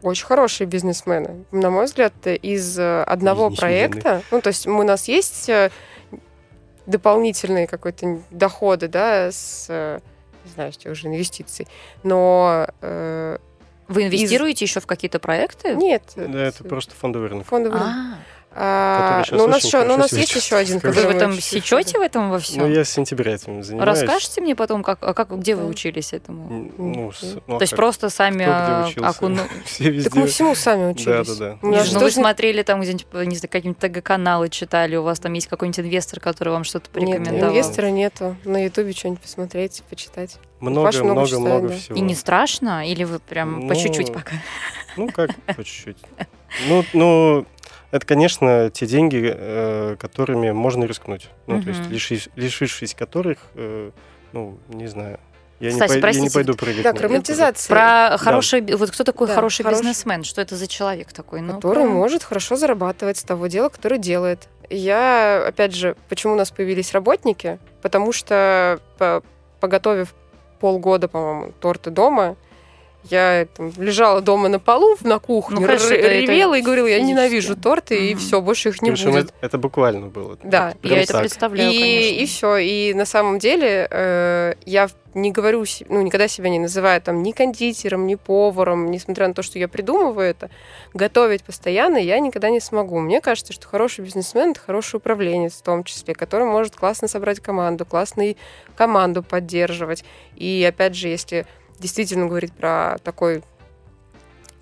[0.02, 1.46] очень хорошие бизнесмены.
[1.52, 3.90] На мой взгляд, из э, одного Бизнесмены.
[3.90, 5.70] проекта, ну, то есть у нас есть э,
[6.86, 10.00] дополнительные какой-то доходы, да, с, э,
[10.46, 11.68] не знаю, с тех же инвестиций,
[12.04, 13.38] но э,
[13.88, 15.76] Вы инвестируете еще в какие-то проекты?
[15.76, 16.04] нет.
[16.16, 17.48] Да, это просто фондовый рынок.
[17.48, 17.96] фондовый рынок.
[18.58, 20.80] А, ну, у нас еще, ну, у нас есть еще один.
[20.80, 22.64] вы в этом сечете в этом во всем?
[22.64, 24.00] Ну, я с сентября этим занимаюсь.
[24.00, 25.68] Расскажете мне потом, как, а как, где вы Да.
[25.68, 26.72] учились этому?
[26.78, 27.78] Ну, с- ну, а То есть как?
[27.78, 28.46] просто сами
[29.06, 29.42] окуну...
[30.04, 31.28] Так мы всему сами учились.
[31.28, 31.58] Да-да-да.
[31.62, 35.34] У нас Ну, вы смотрели там где-нибудь, не знаю, какие-нибудь ТГ-каналы читали, у вас там
[35.34, 37.52] есть какой-нибудь инвестор, который вам что-то Нет, порекомендовал?
[37.54, 38.38] инвестора нету.
[38.46, 40.38] На Ютубе что-нибудь посмотреть, почитать.
[40.62, 41.76] Много, много много, да.
[41.76, 41.98] всего.
[41.98, 42.90] И не страшно?
[42.90, 44.32] Или вы прям по Ну, чуть-чуть пока?
[44.96, 45.98] Ну, как по чуть-чуть.
[46.70, 47.46] Ну, ну,
[47.96, 51.30] это, конечно, те деньги, э, которыми можно рискнуть.
[51.48, 53.92] Ну, то есть, лишившись, лишившись которых, э,
[54.34, 55.20] ну, не знаю.
[55.62, 56.84] Я, не, Кстати, пой- я не простите, пойду прыгать.
[56.84, 57.74] Так, романтизация.
[57.74, 58.60] Про хороший...
[58.60, 60.24] би- Вот кто такой Да, хороший хороший- бизнесмен?
[60.26, 61.40] Что это за человек такой?
[61.40, 64.50] Ну, который может хорошо зарабатывать с того дела, которое делает.
[64.70, 67.60] Я, опять же, почему у нас появились работники?
[67.82, 69.24] Потому что, по-
[69.62, 70.14] поготовив
[70.60, 72.36] полгода, по-моему, торты дома,
[73.10, 76.62] я там, лежала дома на полу на кухне, Ну, хорошо, р- это- это ревела и
[76.62, 77.12] говорила, я физически.
[77.14, 78.20] ненавижу торты, и Мгм.
[78.20, 79.26] все, больше их не Причем будет.
[79.26, 80.38] это, это буквально было.
[80.44, 81.22] Да, Вот прям Я это так.
[81.22, 82.16] представляю, и, конечно.
[82.22, 82.58] и все.
[82.58, 87.32] И на самом деле э, я не говорю, ну, никогда себя не называю там ни
[87.32, 90.50] кондитером, ни поваром, несмотря на то, что я придумываю это,
[90.94, 93.00] готовить постоянно я никогда не смогу.
[93.00, 97.40] Мне кажется, что хороший бизнесмен это хороший управленец в том числе, который может классно собрать
[97.40, 98.38] команду, классно и
[98.76, 100.04] команду поддерживать.
[100.36, 101.46] И опять же, если
[101.80, 103.44] действительно говорить про такой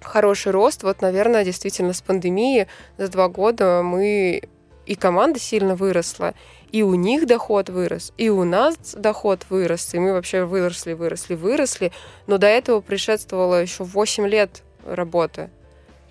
[0.02, 4.44] хороший рост, вот, наверное, действительно с пандемией за два года мы
[4.86, 6.34] и команда сильно выросла,
[6.72, 11.36] и у них доход вырос, и у нас доход вырос, и мы вообще выросли, выросли,
[11.36, 11.92] выросли,
[12.28, 15.50] но до этого предшествовало еще 8 лет работы.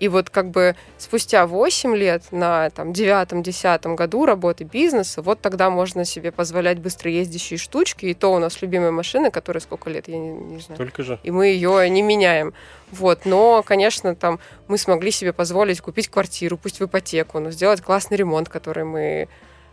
[0.03, 5.69] И вот как бы спустя 8 лет на там, 9-10 году работы бизнеса, вот тогда
[5.69, 10.09] можно себе позволять быстро ездящие штучки, и то у нас любимая машина, которая сколько лет,
[10.09, 11.19] я не, не знаю Только же.
[11.23, 12.53] и мы ее не меняем.
[12.91, 17.79] Вот, но, конечно, там мы смогли себе позволить купить квартиру, пусть в ипотеку, но сделать
[17.79, 19.29] классный ремонт, который мы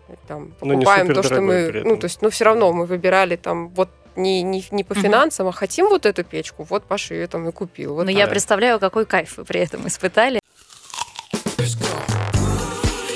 [0.06, 3.34] э, там Ну, покупаем то, что мы, ну то есть, ну все равно мы выбирали
[3.34, 7.26] там вот не, не, не по финансам, а хотим вот эту печку, вот Паша ее
[7.26, 7.94] там и купил.
[7.94, 10.40] Вот Но я представляю, какой кайф вы при этом испытали.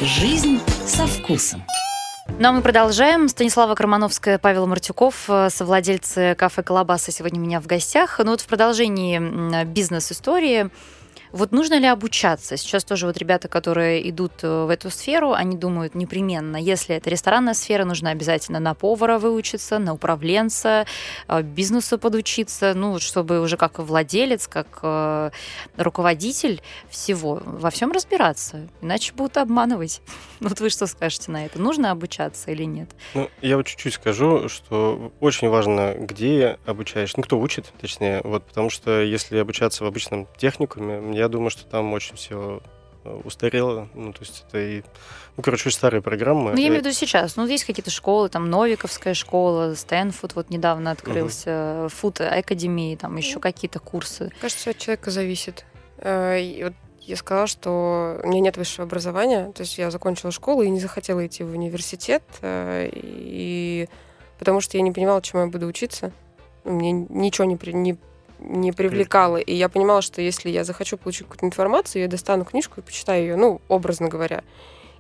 [0.00, 1.64] Жизнь со вкусом.
[2.38, 3.28] Ну а мы продолжаем.
[3.28, 8.18] Станислава Кармановская, Павел Мартюков, э, совладельцы кафе «Колобаса» сегодня у меня в гостях.
[8.18, 10.70] Ну вот в продолжении бизнес-истории
[11.34, 12.56] Вот нужно ли обучаться?
[12.56, 17.10] Сейчас тоже вот ребята, которые идут э, в эту сферу, они думают непременно, если это
[17.10, 20.86] ресторанная сфера, нужно обязательно на повара выучиться, на управленца,
[21.26, 25.30] э, бизнесу подучиться, ну, чтобы уже как владелец, как э,
[25.76, 30.02] руководитель всего, во всем разбираться, иначе будут обманывать.
[30.40, 31.58] Вот вы что скажете на это?
[31.58, 32.90] Нужно обучаться или нет?
[33.14, 38.44] Ну, я вот чуть-чуть скажу, что очень важно, где обучаешь, ну, кто учит, точнее, вот,
[38.44, 42.60] потому что если обучаться в обычном техникуме, я думаю, что там очень все
[43.04, 44.82] э, устарело, ну, то есть это и,
[45.36, 46.52] ну, короче, очень старые программы.
[46.52, 50.50] Ну, я имею в виду сейчас, ну, есть какие-то школы, там, Новиковская школа, Стэнфуд вот
[50.50, 54.32] недавно открылся, Food Academy, там еще какие-то курсы.
[54.40, 55.64] Кажется, от человека зависит.
[55.98, 56.74] Э, и вот
[57.06, 60.80] я сказала, что у меня нет высшего образования, то есть я закончила школу и не
[60.80, 63.88] захотела идти в университет, э, и
[64.38, 66.12] потому что я не понимала, чему я буду учиться.
[66.64, 67.98] Мне ничего не, не,
[68.38, 69.36] не привлекало.
[69.36, 73.22] И я понимала, что если я захочу получить какую-то информацию, я достану книжку и почитаю
[73.22, 74.42] ее, ну, образно говоря.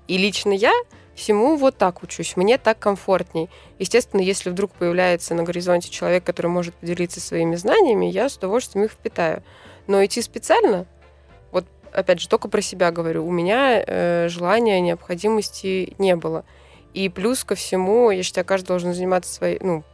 [0.08, 0.72] И лично я
[1.14, 3.48] всему вот так учусь, мне так комфортней.
[3.78, 8.86] Естественно, если вдруг появляется на горизонте человек, который может поделиться своими знаниями, я с удовольствием
[8.86, 9.42] их впитаю.
[9.86, 10.86] Но идти специально
[11.94, 16.44] опять же, только про себя говорю, у меня э, желания, необходимости не было.
[16.92, 19.84] И плюс ко всему, я считаю, каждый должен заниматься своей, ну,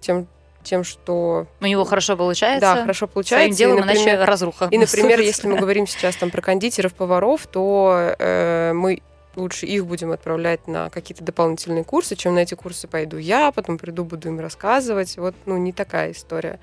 [0.00, 0.26] тем,
[0.64, 1.46] тем, что...
[1.60, 2.60] У него хорошо получается.
[2.60, 3.56] Да, хорошо получается.
[3.56, 4.68] Своим делом, и, например, иначе разруха.
[4.70, 9.02] И, например, если мы говорим сейчас там про кондитеров, поваров, то э, мы
[9.36, 13.78] лучше их будем отправлять на какие-то дополнительные курсы, чем на эти курсы пойду я, потом
[13.78, 15.16] приду, буду им рассказывать.
[15.16, 16.58] Вот, ну, не такая история.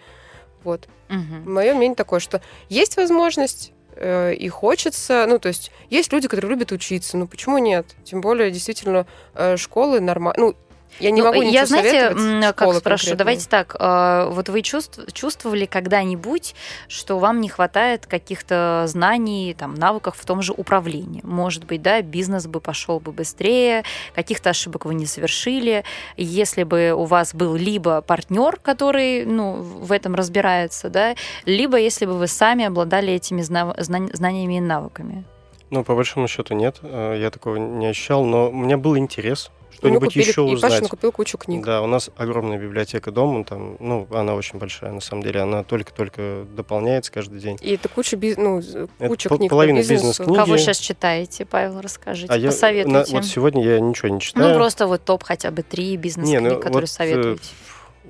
[0.63, 0.87] Вот.
[1.09, 1.49] Угу.
[1.49, 6.49] Мое мнение такое, что есть возможность Э, и хочется, ну, то есть есть люди, которые
[6.51, 7.85] любят учиться, ну, почему нет?
[8.03, 10.55] Тем более, действительно, э, школы нормально, ну,
[11.01, 14.99] я не ну, могу ничего Я, знаете, как спрошу, давайте так, э, вот вы чувств,
[15.13, 16.55] чувствовали когда-нибудь,
[16.87, 21.21] что вам не хватает каких-то знаний, там, навыков в том же управлении?
[21.23, 23.83] Может быть, да, бизнес бы пошел бы быстрее,
[24.13, 25.83] каких-то ошибок вы не совершили,
[26.17, 32.05] если бы у вас был либо партнер, который, ну, в этом разбирается, да, либо если
[32.05, 35.23] бы вы сами обладали этими знаниями и навыками?
[35.69, 39.51] Ну, по большому счету нет, э, я такого не ощущал, но у меня был интерес
[39.73, 40.81] что-нибудь еще и узнать.
[40.83, 41.65] И купил кучу книг.
[41.65, 45.63] Да, у нас огромная библиотека дома, там, ну, она очень большая, на самом деле, она
[45.63, 47.57] только-только дополняется каждый день.
[47.61, 48.37] И это куча, биз...
[48.37, 48.61] ну,
[48.99, 50.35] куча это книг половина по бизнес-книги.
[50.35, 52.97] Кого сейчас читаете, Павел, расскажите, а посоветуйте.
[52.97, 54.49] Я, на, вот сегодня я ничего не читаю.
[54.49, 57.43] Ну, просто вот топ хотя бы три бизнес-книги, ну, которые вот, э, советуете.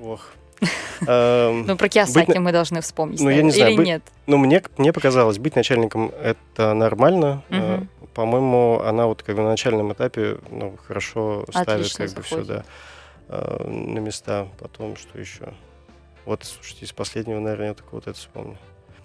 [0.02, 0.28] Ох,
[1.00, 3.20] ну, про Киосаки мы должны вспомнить.
[3.20, 3.74] Ну, я не знаю.
[3.74, 4.02] Или нет?
[4.26, 7.42] Ну, мне, мне показалось, быть начальником— это нормально.
[7.50, 7.82] Э,
[8.14, 12.64] по-моему, она вот как бы на начальном этапе ну, хорошо ставит как бы все да,
[13.28, 14.48] э, на места.
[14.58, 15.52] Потом что еще?
[16.24, 18.58] Вот, слушайте, из последнего, наверное, я только вот это вспомню.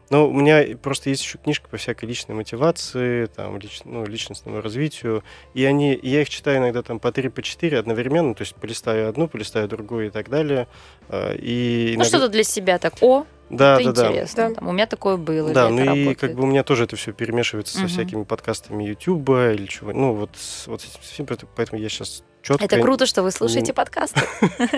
[0.10, 4.62] Ну, у меня просто есть еще книжка по всякой личной мотивации, там, лич, ну, личностному
[4.62, 5.24] развитию.
[5.54, 9.10] И они, я их читаю иногда там по три, по четыре одновременно, то есть полистаю
[9.10, 10.67] одну, полистаю другую и так далее.
[11.10, 12.04] Э, и иногда...
[12.04, 14.50] Ну, что-то для себя так, о, да, это да, интересно.
[14.50, 14.56] Да.
[14.56, 15.52] Там, у меня такое было.
[15.52, 16.20] Да, ну и работает.
[16.20, 17.88] как бы у меня тоже это все перемешивается угу.
[17.88, 19.93] со всякими подкастами Ютуба или чего.
[19.93, 20.32] Ну, вот,
[20.67, 22.64] вот с этим, поэтому я сейчас четко...
[22.64, 24.22] Это круто, что вы слушаете подкасты.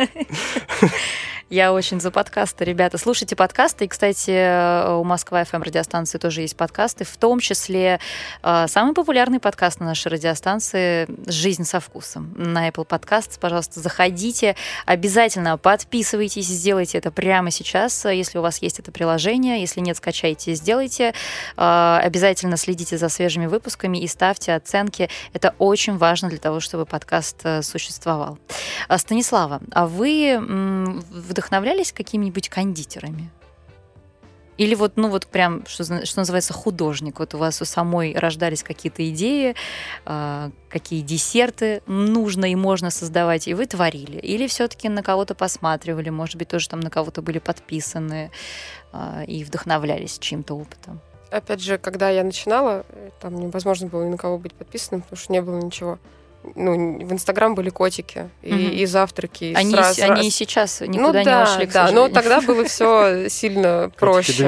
[1.49, 2.99] Я очень за подкасты, ребята.
[2.99, 3.85] Слушайте подкасты.
[3.85, 7.99] И, кстати, у Москва FM радиостанции тоже есть подкасты, в том числе
[8.43, 13.39] э, самый популярный подкаст на нашей радиостанции «Жизнь со вкусом» на Apple Podcasts.
[13.39, 14.55] Пожалуйста, заходите,
[14.85, 19.59] обязательно подписывайтесь, сделайте это прямо сейчас, если у вас есть это приложение.
[19.59, 21.15] Если нет, скачайте, сделайте.
[21.57, 25.09] Э, обязательно следите за свежими выпусками и ставьте оценки.
[25.33, 28.37] Это очень важно для того, чтобы подкаст э, существовал.
[28.97, 33.31] Станислава, а вы вдохновлялись какими-нибудь кондитерами?
[34.59, 37.19] Или вот, ну вот прям, что, что называется, художник.
[37.19, 39.55] Вот у вас у самой рождались какие-то идеи,
[40.05, 44.17] э, какие десерты нужно и можно создавать, и вы творили.
[44.17, 48.31] Или все-таки на кого-то посматривали, может быть, тоже там на кого-то были подписаны
[48.91, 50.99] э, и вдохновлялись чьим-то опытом.
[51.31, 52.85] Опять же, когда я начинала,
[53.21, 55.99] там невозможно было ни на кого быть подписанным, потому что не было ничего
[56.55, 58.61] ну, в Инстаграм были котики и, угу.
[58.61, 59.45] и завтраки.
[59.45, 62.63] И они, сразу, они и сейчас никуда ну, да, не ушли, да, но тогда было
[62.65, 64.43] все сильно проще.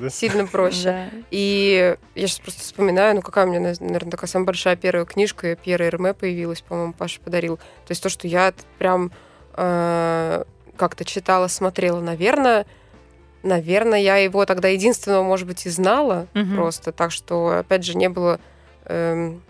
[0.00, 0.10] да?
[0.10, 1.10] Сильно проще.
[1.30, 5.56] И я сейчас просто вспоминаю, ну какая у меня, наверное, такая самая большая первая книжка,
[5.56, 7.56] первая РМ появилась, по-моему, Паша подарил.
[7.56, 9.12] То есть то, что я прям
[9.54, 10.44] э,
[10.76, 12.66] как-то читала, смотрела, наверное,
[13.42, 16.54] наверное, я его тогда единственного, может быть, и знала угу.
[16.54, 18.40] просто, так что, опять же, не было
[18.84, 19.42] эм,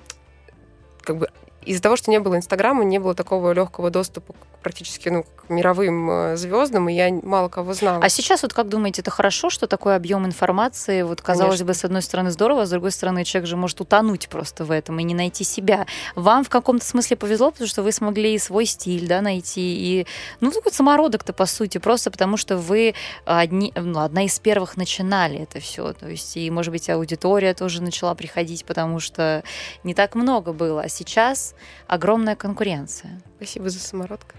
[1.01, 1.29] как бы
[1.67, 6.37] из-за того, что не было Инстаграма, не было такого легкого доступа практически ну, мировым э,
[6.37, 8.05] звездам, и я мало кого знала.
[8.05, 11.67] А сейчас вот как думаете, это хорошо, что такой объем информации, вот казалось Конечно.
[11.67, 14.71] бы, с одной стороны здорово, а с другой стороны человек же может утонуть просто в
[14.71, 15.87] этом и не найти себя.
[16.15, 20.07] Вам в каком-то смысле повезло, потому что вы смогли и свой стиль, да, найти, и,
[20.41, 25.39] ну, такой самородок-то, по сути, просто потому что вы одни, ну, одна из первых начинали
[25.39, 29.43] это все, то есть, и, может быть, аудитория тоже начала приходить, потому что
[29.85, 31.55] не так много было, а сейчас
[31.87, 33.21] огромная конкуренция.
[33.37, 34.35] Спасибо за самородка.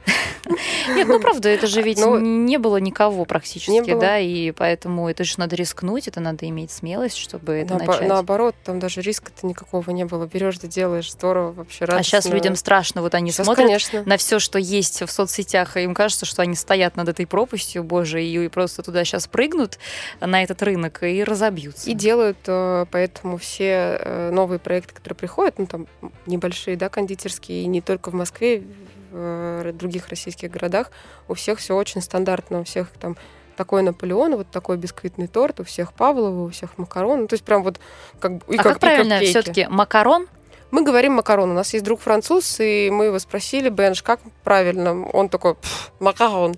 [0.95, 3.99] Нет, ну правда, это же ведь Ну, не было никого практически, было.
[4.01, 8.07] да, и поэтому это же надо рискнуть, это надо иметь смелость, чтобы это Наобо- начать.
[8.07, 10.25] Наоборот, там даже риска-то никакого не было.
[10.25, 14.03] Берешь, да делаешь, здорово, вообще а сейчас людям страшно, вот они смотрят конечно.
[14.05, 17.83] на все, что есть в соцсетях, и им кажется, что они стоят над этой пропастью,
[17.83, 19.77] боже, и просто туда сейчас прыгнут
[20.21, 21.89] на этот рынок и разобьются.
[21.89, 25.87] И делают э, поэтому все э, новые проекты, которые приходят, ну там
[26.25, 28.63] небольшие, да, кондитерские, и не только в Москве,
[29.11, 30.91] в э, других российских городах,
[31.27, 33.17] у всех все очень стандартно, у всех там
[33.55, 37.43] такой Наполеон, вот такой бисквитный торт, у всех Павлова, у всех макарон, ну, то есть
[37.43, 37.79] прям вот
[38.19, 40.27] как и а как, как правильно все-таки макарон?
[40.69, 41.51] Мы говорим макарон.
[41.51, 45.07] У нас есть друг француз, и мы его спросили, Бенж, как правильно?
[45.07, 46.55] Он такой, «Пф, макарон.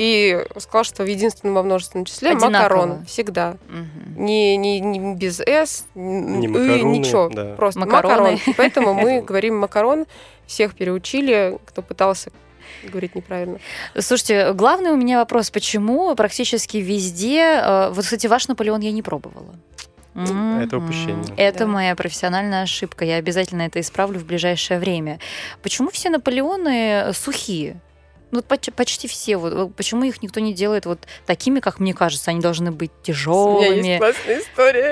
[0.00, 2.50] И сказал, что в единственном во множественном числе Одинаково.
[2.52, 3.56] макарон всегда.
[3.68, 4.24] Мгм.
[4.24, 7.28] Не, не, не без «с», Не макароны, ничего.
[7.28, 7.54] да.
[7.56, 8.32] Просто Макароны.
[8.32, 8.54] макарон.
[8.56, 10.06] Поэтому мы говорим макарон.
[10.46, 12.30] Всех переучили, кто пытался
[12.84, 13.58] говорить неправильно.
[13.98, 17.60] Слушайте, главный у меня вопрос, почему практически везде...
[17.62, 19.54] э, Вот, кстати, ваш Наполеон я не пробовала.
[20.14, 20.84] Это Мгм.
[20.84, 21.34] упущение.
[21.36, 21.66] Это Да.
[21.66, 23.04] моя профессиональная ошибка.
[23.04, 25.18] Я обязательно это исправлю в ближайшее время.
[25.62, 27.76] Почему все Наполеоны сухие?
[28.30, 29.36] Ну, вот поч- почти все.
[29.36, 32.30] Вот, почему их никто не делает вот такими, как мне кажется?
[32.30, 33.98] Они должны быть тяжелыми,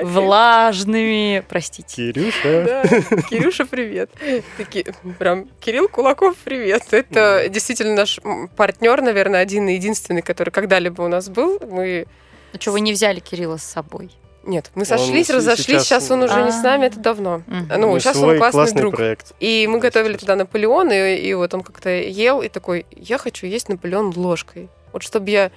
[0.04, 1.44] влажными.
[1.48, 2.12] Простите.
[2.12, 2.64] Кирюша.
[2.64, 4.10] Да, Кирюша, привет.
[4.56, 4.86] Такие,
[5.18, 6.82] прям, Кирилл Кулаков, привет.
[6.92, 8.18] Это действительно наш
[8.56, 11.60] партнер, наверное, один и единственный, который когда-либо у нас был.
[11.60, 12.06] Мы
[12.52, 14.10] Ну что, вы не взяли Кирилла с собой?
[14.48, 16.86] Нет, мы Он сошлись, си- разошлись, сейчас- сейчас он уже не с нами, А.
[16.88, 17.42] это давно.
[17.46, 17.68] Мгм.
[17.68, 18.96] Ну, него сейчас он свой классный друг.
[18.96, 19.32] проект.
[19.40, 23.46] И мы готовили туда Наполеон, и, и вот он как-то ел и такой, я хочу
[23.46, 24.68] есть Наполеон ложкой.
[24.92, 25.50] Вот чтобы я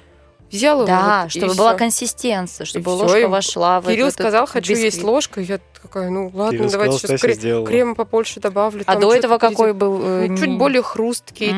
[0.51, 0.87] взял его.
[0.87, 1.77] Да, вот, и чтобы была всё.
[1.79, 4.93] консистенция, чтобы всё, ложка и вошла в Кирилл этот сказал, хочу бисквит.
[4.93, 5.43] есть ложкой.
[5.45, 7.67] Я такая, ну ладно, Кирилл давайте сказал, сейчас Стася кре- сделала.
[7.67, 8.83] крема побольше добавлю.
[8.85, 9.99] А там до этого какой был?
[10.03, 11.53] э, Ну, чуть не- более хрусткий,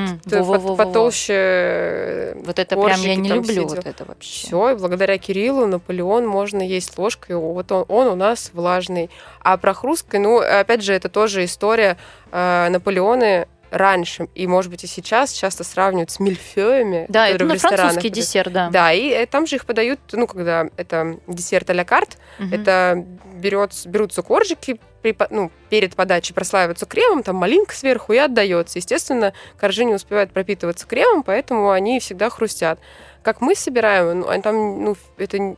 [0.78, 1.34] потолще.
[1.36, 4.48] э, Вот это прям я не люблю все вот это вообще.
[4.48, 7.36] Все, и благодаря Кириллу Наполеон можно есть ложкой.
[7.38, 9.10] Вот он, он у нас влажный.
[9.42, 11.98] А про хрусткой, ну, опять же, это тоже история.
[12.32, 17.06] э, Наполеоны раньше, и, может быть, и сейчас часто сравнивают с мильфеями.
[17.10, 18.14] Да, это ресторанах французский подают.
[18.14, 18.70] десерт, да.
[18.70, 22.54] Да, и э, там же их подают, ну, когда это десерт а-ля карт, Мгм.
[22.54, 23.06] это
[23.36, 28.80] берется, берутся коржики, при ну, перед подачей прослаиваются кремом, там малинка сверху и отдается.
[28.80, 32.80] Естественно, коржи не успевают пропитываться кремом, поэтому они всегда хрустят.
[33.24, 35.56] Как мы собираем, ну, а там, ну, это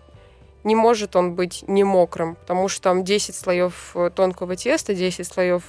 [0.64, 5.28] не может он быть не мокрым, потому что там 10 слоев э, тонкого теста, 10
[5.28, 5.64] слоев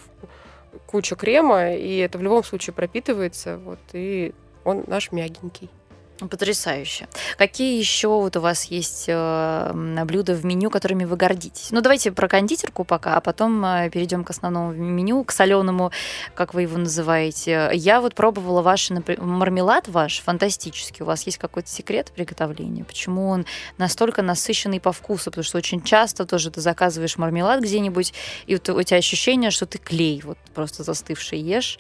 [0.87, 4.35] куча крема, и это в любом случае пропитывается, вот, и
[4.65, 5.71] он наш мягенький.
[6.19, 7.09] Потрясающе.
[7.37, 11.71] Какие еще вот у вас есть э, блюда в меню, которыми вы гордитесь?
[11.73, 15.93] Ну, давайте про кондитерку пока, а потом э, перейдем к основному меню, к соленому,
[16.35, 17.71] как вы его называете.
[17.75, 21.03] Я вот пробовала ваш напри- мармелад ваш, фантастический.
[21.03, 22.85] У вас есть какой-то секрет приготовления?
[22.85, 23.45] Почему он
[23.77, 25.31] настолько насыщенный по вкусу?
[25.31, 28.15] Потому что очень часто тоже ты заказываешь мармелад где-нибудь,
[28.47, 31.79] и вот у тебя ощущение, что ты клей вот просто застывший ешь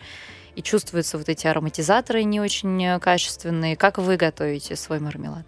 [0.57, 3.77] и чувствуются вот эти ароматизаторы не очень э, качественные.
[3.77, 5.45] Как вы готовите свой мармелад?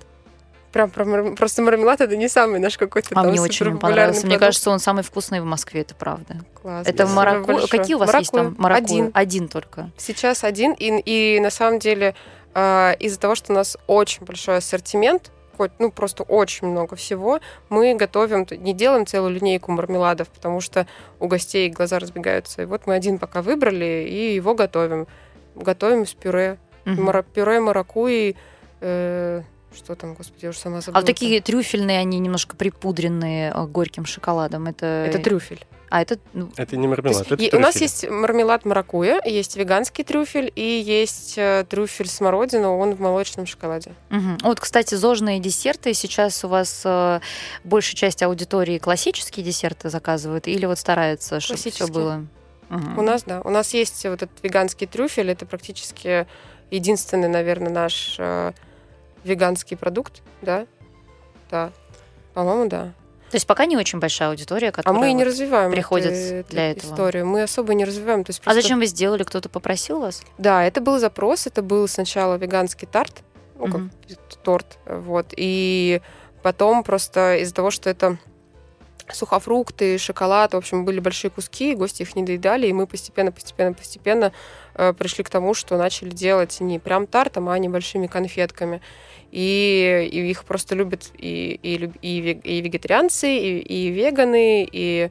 [0.72, 4.20] Прям про мар- просто мармелад это не самый наш какой-то А там мне очень понравился.
[4.26, 4.40] Мне продукт.
[4.40, 6.36] кажется, он самый вкусный в Москве, это правда.
[6.60, 7.66] Класс, это большое.
[7.68, 8.84] Какие у вас есть там маракуйя?
[8.84, 9.10] Один.
[9.14, 9.90] Один только.
[9.96, 10.72] Сейчас один.
[10.72, 12.14] И, и на самом деле
[12.54, 17.40] э, из-за того, что у нас очень большой ассортимент, хоть, ну, просто очень много всего,
[17.68, 20.86] мы готовим, не делаем целую линейку мармеладов, потому что
[21.18, 22.62] у гостей глаза разбегаются.
[22.62, 25.06] И вот мы один пока выбрали, и его готовим.
[25.56, 26.58] Готовим с пюре.
[26.84, 27.02] Мгм.
[27.04, 28.36] Мара- пюре маракуйи,
[28.80, 29.42] э,
[29.74, 30.98] что там, господи, я уже сама забыла.
[30.98, 34.66] А вот такие трюфельные, они немножко припудренные э, горьким шоколадом.
[34.68, 35.66] Это, Это трюфель.
[35.90, 39.20] А это ну, Это не мармелад, То это есть и- у нас есть мармелад маракуя,
[39.24, 43.94] есть веганский трюфель и есть э, трюфель смородина, он в молочном шоколаде.
[44.10, 44.38] Мгм.
[44.42, 45.94] Вот, кстати, зожные десерты.
[45.94, 47.20] Сейчас у вас э,
[47.64, 51.92] большая часть аудитории классические десерты заказывают или вот стараются, чтобы все Классические.
[51.94, 52.26] было?
[52.68, 52.98] Мгм.
[52.98, 56.26] У нас, да, у нас есть вот этот веганский трюфель, это практически
[56.70, 58.52] единственный, наверное, наш э,
[59.24, 60.66] веганский продукт, да,
[61.50, 61.72] да,
[62.34, 62.92] по-моему, да.
[63.30, 66.12] То есть пока не очень большая аудитория, А которая мы и не вот развиваем приходят
[66.12, 66.90] эту- эту для этого.
[66.92, 67.26] историю.
[67.26, 68.24] Мы особо не развиваем.
[68.24, 69.22] То есть А просто- зачем вы сделали?
[69.22, 70.22] Кто-то попросил вас?
[70.38, 71.46] Да, это был запрос.
[71.46, 73.22] Это был сначала веганский тарт,
[73.58, 73.90] ну, как Мгм.
[74.42, 75.34] торт, вот.
[75.36, 76.00] И
[76.42, 78.16] потом просто из-за того, что это
[79.12, 83.72] сухофрукты, шоколад, в общем, были большие куски, гости их не доедали, и мы постепенно, постепенно,
[83.74, 84.32] постепенно
[84.98, 88.80] пришли к тому, что начали делать не прям тартом, а небольшими конфетками.
[89.30, 95.10] И, и их просто любят и, и, и, и вегетарианцы, и, и веганы, и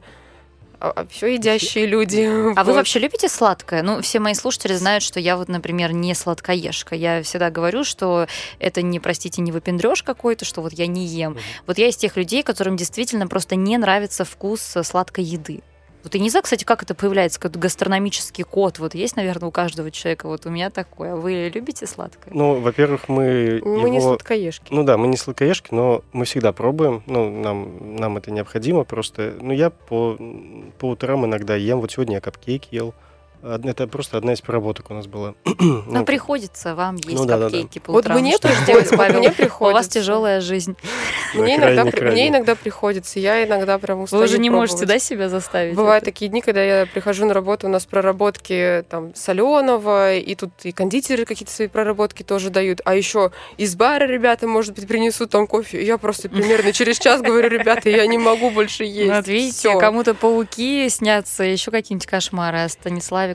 [1.10, 2.24] все едящие люди.
[2.56, 2.76] А вы Вот.
[2.76, 3.82] вообще любите сладкое?
[3.82, 6.94] Ну, все мои слушатели знают, что я вот, например, не сладкоежка.
[6.94, 8.26] Я всегда говорю, что
[8.58, 11.32] это не, простите, не выпендреж какой-то, что вот я не ем.
[11.32, 11.40] Мгм.
[11.66, 15.62] Вот я из тех людей, которым действительно просто не нравится вкус э, сладкой еды.
[16.04, 18.78] Вот я не знаю, кстати, как это появляется, как гастрономический код.
[18.78, 20.26] Вот есть, наверное, у каждого человека.
[20.28, 21.12] Вот у меня такое.
[21.14, 22.32] А Вы любите сладкое?
[22.32, 24.72] Ну, во-первых, мы Мы не его- сладкоежки.
[24.72, 27.02] Ну да, мы не сладкоежки, но мы всегда пробуем.
[27.06, 29.34] Ну, нам, нам это необходимо просто.
[29.40, 30.16] Ну, я по,
[30.78, 31.80] по утрам иногда ем.
[31.80, 32.88] Вот сегодня я капкейк ел.
[32.88, 32.94] Од-
[33.42, 35.34] Это просто одна из проработок у нас была.
[35.60, 37.44] Ну, Ну, приходится вам есть Ну, да-да-да.
[37.50, 38.18] капкейки по Вот утрам.
[38.20, 39.18] мне Что ж приходится, вот Павел?
[39.18, 39.90] мне У вас приходится.
[39.90, 40.76] тяжелая жизнь.
[41.34, 44.98] да, Мне иногда, мне иногда приходится, я иногда прям Вы устаю уже не можете, да,
[44.98, 45.74] себя заставить?
[45.74, 46.12] Бывают это?
[46.12, 50.72] такие дни, когда я прихожу на работу, у нас проработки там соленого, и тут и
[50.72, 55.46] кондитеры какие-то свои проработки тоже дают, а еще из бара ребята, может быть, принесут там
[55.46, 55.80] кофе.
[55.82, 59.12] И я просто примерно через час говорю, ребята, я не могу больше есть.
[59.14, 62.68] Вот видите, кому-то пауки снятся, еще какие-нибудь кошмары о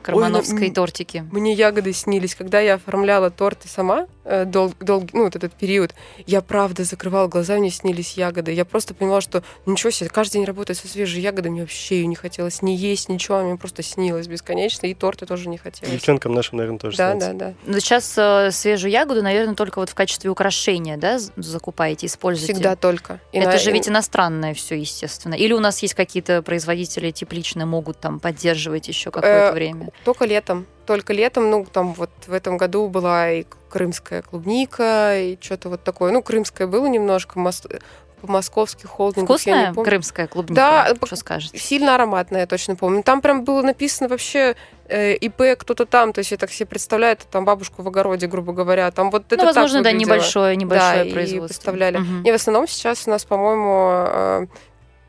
[0.30, 1.24] Кармановской м- тортике.
[1.32, 5.94] Мне ягоды снились, когда я оформляла торты сама, э, дол, дол- ну, вот этот период,
[6.26, 8.52] я правда закрывала глаза, мне снились ягоды.
[8.52, 11.96] Я просто понимала, что ну, ничего себе, каждый день работать со свежей ягодой, мне вообще
[12.00, 15.92] ее не хотелось не есть, ничего, мне просто снилось бесконечно, и торты тоже не хотелось.
[15.94, 17.32] Девчонкам нашим, наверное, тоже Да, снится.
[17.32, 17.54] да, да.
[17.66, 22.54] Но сейчас э, свежую ягоду, наверное, только вот в качестве украшения, да, закупаете, используете?
[22.54, 23.20] Всегда только.
[23.32, 25.34] И Это на- же ведь иностранное все, естественно.
[25.34, 29.52] Или у нас есть какие-то производители тепличные, могут там поддерживать еще какое-то Э,
[29.84, 30.04] время?
[30.04, 30.66] Только летом.
[30.86, 35.82] Только летом, ну, там вот в этом году была и крымская клубника, и что-то вот
[35.82, 36.12] такое.
[36.12, 37.80] Ну, крымская было немножко, мос-
[38.20, 39.26] по-московски холдинг.
[39.26, 40.54] Вкусная крымская клубника?
[40.54, 41.58] Да, что скажете?
[41.58, 43.02] Сильно ароматная, я точно помню.
[43.02, 44.56] Там прям было написано вообще
[44.88, 48.26] э, ИП кто-то там, то есть я так себе представляю, это там бабушку в огороде,
[48.26, 48.90] грубо говоря.
[48.90, 51.48] Там вот это ну, возможно, так да, небольшое, небольшое Да, и производство.
[51.58, 51.98] поставляли.
[51.98, 52.22] Мгм.
[52.22, 54.46] И в основном сейчас у нас, по-моему, э,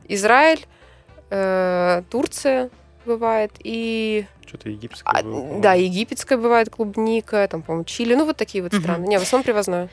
[0.09, 0.65] Израиль,
[1.29, 2.69] э, Турция
[3.05, 8.37] бывает, и Что-то египетское а, было, да, египетская бывает клубника, там, по-моему, Чили, ну вот
[8.37, 8.81] такие вот Мгм.
[8.81, 9.07] страны.
[9.07, 9.89] Не, в основном привозное.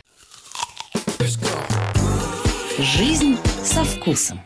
[2.78, 4.40] Жизнь со вкусом.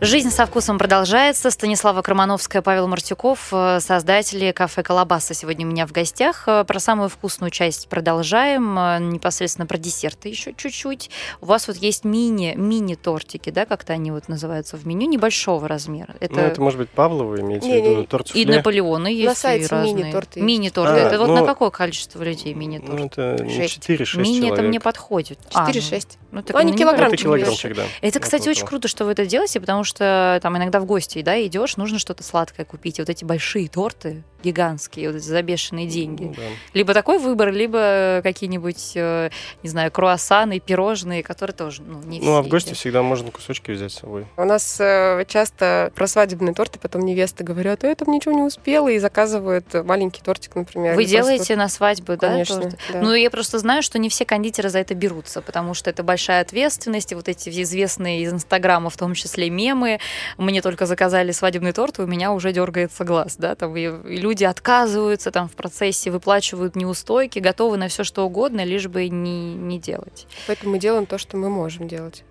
[0.00, 1.50] Жизнь со вкусом продолжается.
[1.50, 6.44] Станислава Кромановская, Павел Мартюков, э, создатели кафе «Колобаса» сегодня у меня в гостях.
[6.46, 8.78] Э, Про самую вкусную часть продолжаем.
[8.78, 11.10] Э, Непосредственно про десерты еще чуть-чуть.
[11.40, 16.14] У вас вот есть мини, мини-тортики, да, как-то они вот называются в меню, небольшого размера.
[16.20, 17.90] Это, Ну, это может быть Павлова, имеете в Не-не-не.
[17.90, 18.46] виду, торт и.
[18.46, 19.94] Наполеоны есть, На и сайте разные.
[19.94, 20.40] мини-торты.
[20.40, 20.92] Мини-торты.
[20.92, 22.96] А, это вот ну, на какое количество людей мини-торт?
[23.00, 23.78] Ну, это не Шесть.
[23.90, 25.40] 4-6 Мини это мне подходит.
[25.54, 26.06] А, ну, 4-6.
[26.30, 27.82] ну, так Ну, они не килограмм Это килограммчик, да.
[28.00, 28.68] Это, кстати, Около очень того.
[28.68, 32.22] круто, что вы это делаете, потому что там иногда в гости, да, идешь, нужно что-то
[32.22, 32.98] сладкое купить.
[32.98, 36.24] И вот эти большие торты гигантские, вот эти забешенные деньги.
[36.24, 36.42] Ну, да.
[36.74, 39.30] Либо такой выбор, либо какие-нибудь, э,
[39.62, 42.78] не знаю, круассаны, пирожные, которые тоже, ну, не Ну, а в все гости едят.
[42.78, 44.26] всегда можно кусочки взять с собой.
[44.36, 48.42] У нас э, часто про свадебные торты потом невесты говорят, а я там ничего не
[48.42, 50.94] успела, и заказывают маленький тортик, например.
[50.94, 52.78] Вы или просто делаете на свадьбу, да, Конечно, торты?
[52.92, 53.00] да.
[53.02, 56.42] Ну, я просто знаю, что не все кондитеры за это берутся, потому что это большая
[56.42, 59.98] ответственность, и вот эти известные из Инстаграма, в том числе мемы,
[60.36, 64.20] мне только заказали свадебный торт, и у меня уже дергается глаз, да, там и, и
[64.28, 69.54] люди отказываются там в процессе, выплачивают неустойки, готовы на все что угодно, лишь бы не,
[69.54, 70.26] не делать.
[70.46, 72.24] Поэтому мы делаем то, что мы можем делать.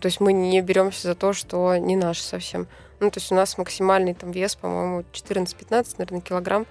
[0.00, 2.68] То есть мы не беремся за то, что не наше совсем.
[3.00, 6.66] Ну, то есть у нас максимальный там вес, по-моему, 14-15, наверное, килограмм.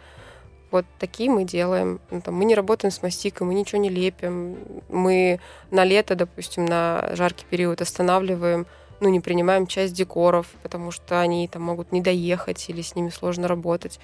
[0.71, 1.99] Вот такие мы делаем.
[2.09, 4.59] Ну, там, мы не работаем с мастикой, мы ничего не лепим.
[4.87, 8.65] Мы на лето, допустим, на жаркий период останавливаем,
[9.01, 13.09] ну, не принимаем часть декоров, потому что они там могут не доехать или с ними
[13.09, 13.99] сложно работать.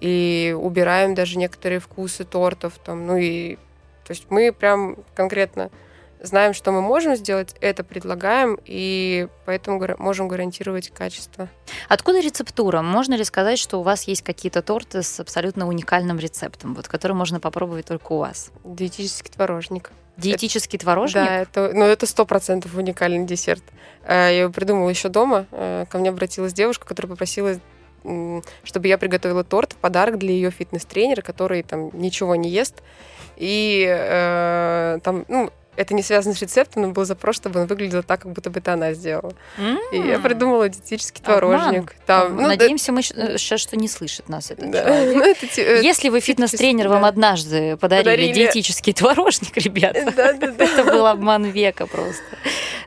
[0.00, 2.74] И убираем даже некоторые вкусы тортов.
[2.84, 3.56] Там, ну и
[4.06, 5.70] то есть мы прям конкретно
[6.22, 11.48] знаем, что мы можем сделать, это предлагаем, и поэтому можем гарантировать качество.
[11.88, 12.82] Откуда рецептура?
[12.82, 17.12] Можно ли сказать, что у вас есть какие-то торты с абсолютно уникальным рецептом, вот, который
[17.12, 18.50] можно попробовать только у вас?
[18.64, 19.90] Диетический творожник.
[20.16, 21.24] Диетический творожник?
[21.24, 23.62] Да, это, ну, это сто процентов уникальный десерт.
[24.04, 25.46] Э, Я его придумала еще дома.
[25.50, 27.58] Э, Ко мне обратилась девушка, которая попросила,
[28.64, 32.82] чтобы я приготовила торт в подарок для ее фитнес-тренера, который там ничего не ест.
[33.36, 38.02] И э, там, ну, это не связано с рецептом, но был запрос, чтобы он выглядел
[38.02, 39.32] так, как будто бы это она сделала.
[39.92, 41.94] И я придумала диетический творожник.
[42.06, 44.84] Там, ну, Надеемся, мы сейчас что не слышит нас этот да.
[44.84, 45.16] человек.
[45.16, 49.98] Ну, это, э, Если вы фитнес-тренер, вам однажды подарили, диетический творожник, ребята,
[50.58, 52.22] это был обман века просто.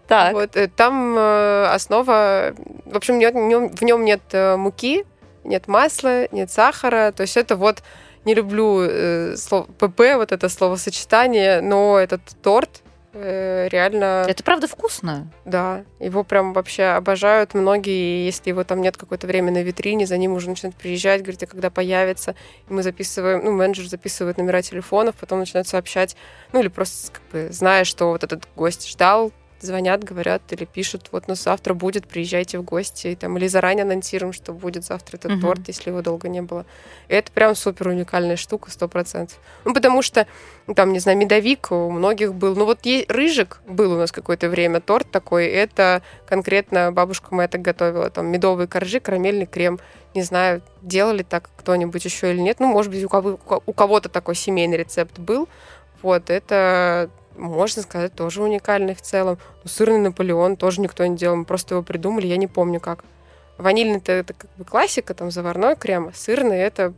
[0.08, 0.34] Так.
[0.34, 2.54] Вот, э, там э, основа,
[2.86, 5.06] в общем, в нем нет муки,
[5.44, 7.84] нет масла, нет сахара, то есть это вот
[8.26, 12.82] не люблю э, слово ПП, вот это словосочетание, но этот торт
[13.14, 14.26] э, реально...
[14.28, 15.32] Это правда вкусно?
[15.46, 20.06] Да, его прям вообще обожают многие, и если его там нет какое-то время на витрине,
[20.06, 22.36] за ним уже начинают приезжать, говорить, а когда появится,
[22.70, 26.16] и мы записываем, ну, менеджер записывает номера телефонов, потом начинают сообщать,
[26.52, 29.32] ну, или просто как бы зная, что вот этот гость ждал,
[29.62, 33.84] звонят, говорят или пишут, вот, ну, завтра будет, приезжайте в гости, и, там, или заранее
[33.84, 35.42] анонсируем, что будет завтра этот uh-huh.
[35.42, 36.66] торт, если его долго не было.
[37.08, 39.40] И это прям супер уникальная штука, сто процентов.
[39.66, 40.28] Ну, потому что,
[40.68, 44.12] ну, там, не знаю, медовик у многих был, ну, вот есть, рыжик был у нас
[44.12, 49.80] какое-то время, торт такой, это конкретно бабушка моя так готовила, там, медовые коржи, карамельный крем,
[50.16, 54.10] не знаю, делали так кто-нибудь еще или нет, ну, может быть, у, кого- у кого-то
[54.10, 55.48] такой семейный рецепт был,
[56.02, 59.38] вот, это можно сказать, тоже уникальный в целом.
[59.64, 63.04] Ну, сырный Наполеон тоже никто не делал, мы просто его придумали, я не помню как.
[63.58, 66.94] Ванильный это, как бы классика, там заварной крем, а сырный это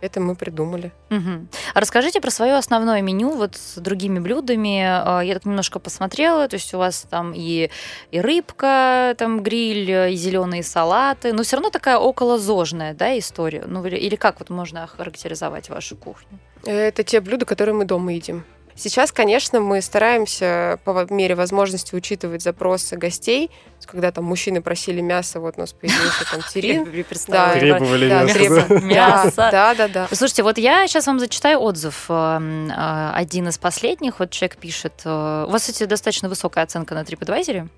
[0.00, 0.92] это мы придумали.
[1.10, 1.46] Угу.
[1.74, 4.82] А расскажите про свое основное меню вот с другими блюдами.
[4.84, 7.70] А, я так немножко посмотрела, то есть у вас там и,
[8.10, 13.64] и рыбка, там гриль, и зеленые салаты, но все равно такая околозожная, да, история.
[13.66, 16.38] Ну или как вот можно охарактеризовать вашу кухню?
[16.64, 18.44] Это те блюда, которые мы дома едим.
[18.76, 23.50] Сейчас, конечно, мы стараемся по мере возможности учитывать запросы гостей.
[23.86, 26.84] Когда там мужчины просили мясо, вот у нас появился там терин.
[27.28, 28.74] Да, требовали да, мясо.
[28.82, 29.48] Мясо.
[29.50, 30.08] Да, да, да.
[30.12, 32.06] Слушайте, вот я сейчас вам зачитаю отзыв.
[32.08, 34.18] Эм, э, один из последних.
[34.18, 35.02] Вот человек пишет.
[35.04, 37.68] Э, у вас, кстати, достаточно высокая оценка на TripAdvisor.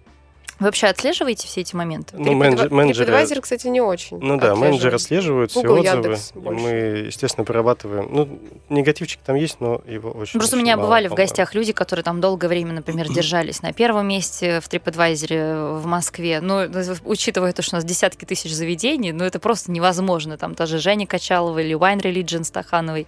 [0.58, 2.16] Вы вообще отслеживаете все эти моменты?
[2.18, 3.12] Ну, менеджер, менеджеры...
[3.12, 4.18] TripAdvisor, кстати, не очень.
[4.18, 5.84] Ну да, менеджеры отслеживают все отзывы.
[5.84, 6.68] Яндекс мы,
[7.06, 8.08] естественно, прорабатываем.
[8.10, 11.54] Ну, негативчик там есть, но его очень Просто очень у меня мало, бывали в гостях
[11.54, 16.40] люди, которые там долгое время, например, держались на первом месте в TripAdvisor в Москве.
[16.40, 16.68] Ну,
[17.04, 20.36] учитывая то, что у нас десятки тысяч заведений, ну, это просто невозможно.
[20.36, 23.06] Там тоже Женя Качалова или Wine Religion Стахановой.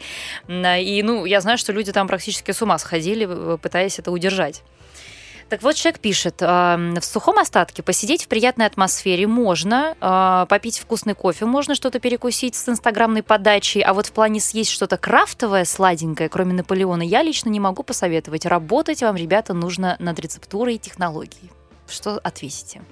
[0.49, 4.63] И, ну, я знаю, что люди там практически с ума сходили, пытаясь это удержать.
[5.51, 11.15] Так вот, человек пишет, в сухом остатке посидеть в приятной атмосфере можно, а, попить вкусный
[11.15, 16.29] кофе можно, что-то перекусить с инстаграмной подачей, а вот в плане съесть что-то крафтовое, сладенькое,
[16.29, 18.47] кроме Наполеона, я лично не могу посоветовать.
[18.47, 21.51] Работать вам, ребята, нужно над рецептурой и технологией.
[21.89, 22.83] Что ответите?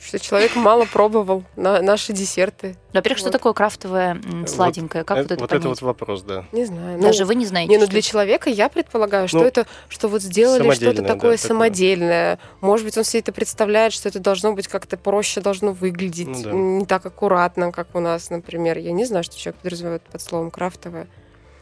[0.00, 2.76] Что человек мало пробовал на наши десерты.
[2.92, 3.28] Во-первых, вот.
[3.28, 5.04] что такое крафтовое сладенькое?
[5.04, 5.62] Как вот, вот это Вот понять?
[5.62, 6.44] это вот вопрос, да.
[6.52, 7.00] Не знаю.
[7.00, 7.70] Даже ну, вы не знаете.
[7.70, 11.42] Не, ну для человека я предполагаю, что ну, это, что вот сделали что-то такое да,
[11.42, 12.36] самодельное.
[12.36, 12.48] Такое.
[12.60, 16.42] Может быть, он себе это представляет, что это должно быть как-то проще, должно выглядеть, ну,
[16.42, 16.50] да.
[16.52, 18.78] не так аккуратно, как у нас, например.
[18.78, 21.06] Я не знаю, что человек подразумевает под словом крафтовое.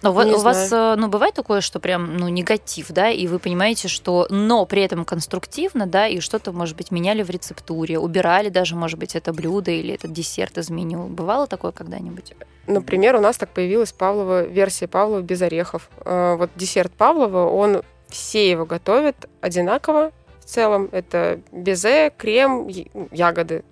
[0.03, 3.39] Но у, у вас э, ну, бывает такое, что прям ну, негатив, да, и вы
[3.39, 8.49] понимаете, что но при этом конструктивно, да, и что-то, может быть, меняли в рецептуре, убирали
[8.49, 11.07] даже, может быть, это блюдо или этот десерт из меню.
[11.07, 12.35] Бывало такое когда-нибудь?
[12.67, 15.91] Например, у нас так появилась Павлова, версия Павлова без орехов.
[16.05, 20.89] Э, вот десерт Павлова, он все его готовят одинаково в целом.
[20.93, 22.69] Это безе, крем,
[23.11, 23.65] ягоды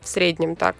[0.00, 0.76] в среднем так.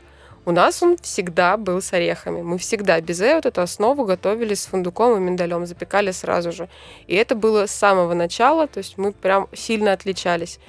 [0.46, 2.40] У нас он всегда был с орехами.
[2.40, 6.68] Мы всегда без вот эту основу готовили с фундуком и миндалем, запекали сразу же.
[7.08, 10.60] И это было с самого начала, то есть мы прям сильно отличались.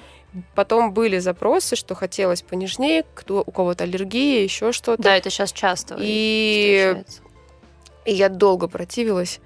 [0.56, 5.00] Потом были запросы, что хотелось понежнее, кто, у кого-то аллергия, еще что-то.
[5.00, 5.96] Да, это сейчас часто.
[6.00, 6.96] И,
[8.04, 9.38] и я долго противилась.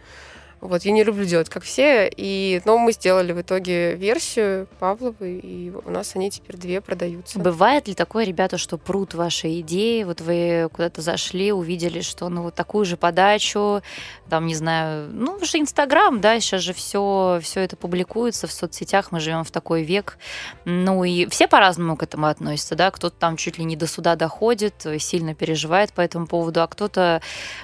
[0.63, 5.41] Вот, я не люблю делать как все, и, но мы сделали в итоге версию Павловой,
[5.41, 7.41] и у нас они теперь две продаются.
[7.41, 12.43] Бывает ли такое, ребята, что прут ваши идеи, вот вы куда-то зашли, увидели, что ну
[12.43, 13.83] вот такую же подачу,
[14.31, 19.11] там, не знаю, ну, что Инстаграм, да, сейчас же все, все это публикуется в соцсетях,
[19.11, 20.17] мы живем в такой век,
[20.65, 24.15] ну и все по-разному к этому относятся, да, кто-то там чуть ли не до суда
[24.15, 27.21] доходит, сильно переживает по этому поводу, а кто-то,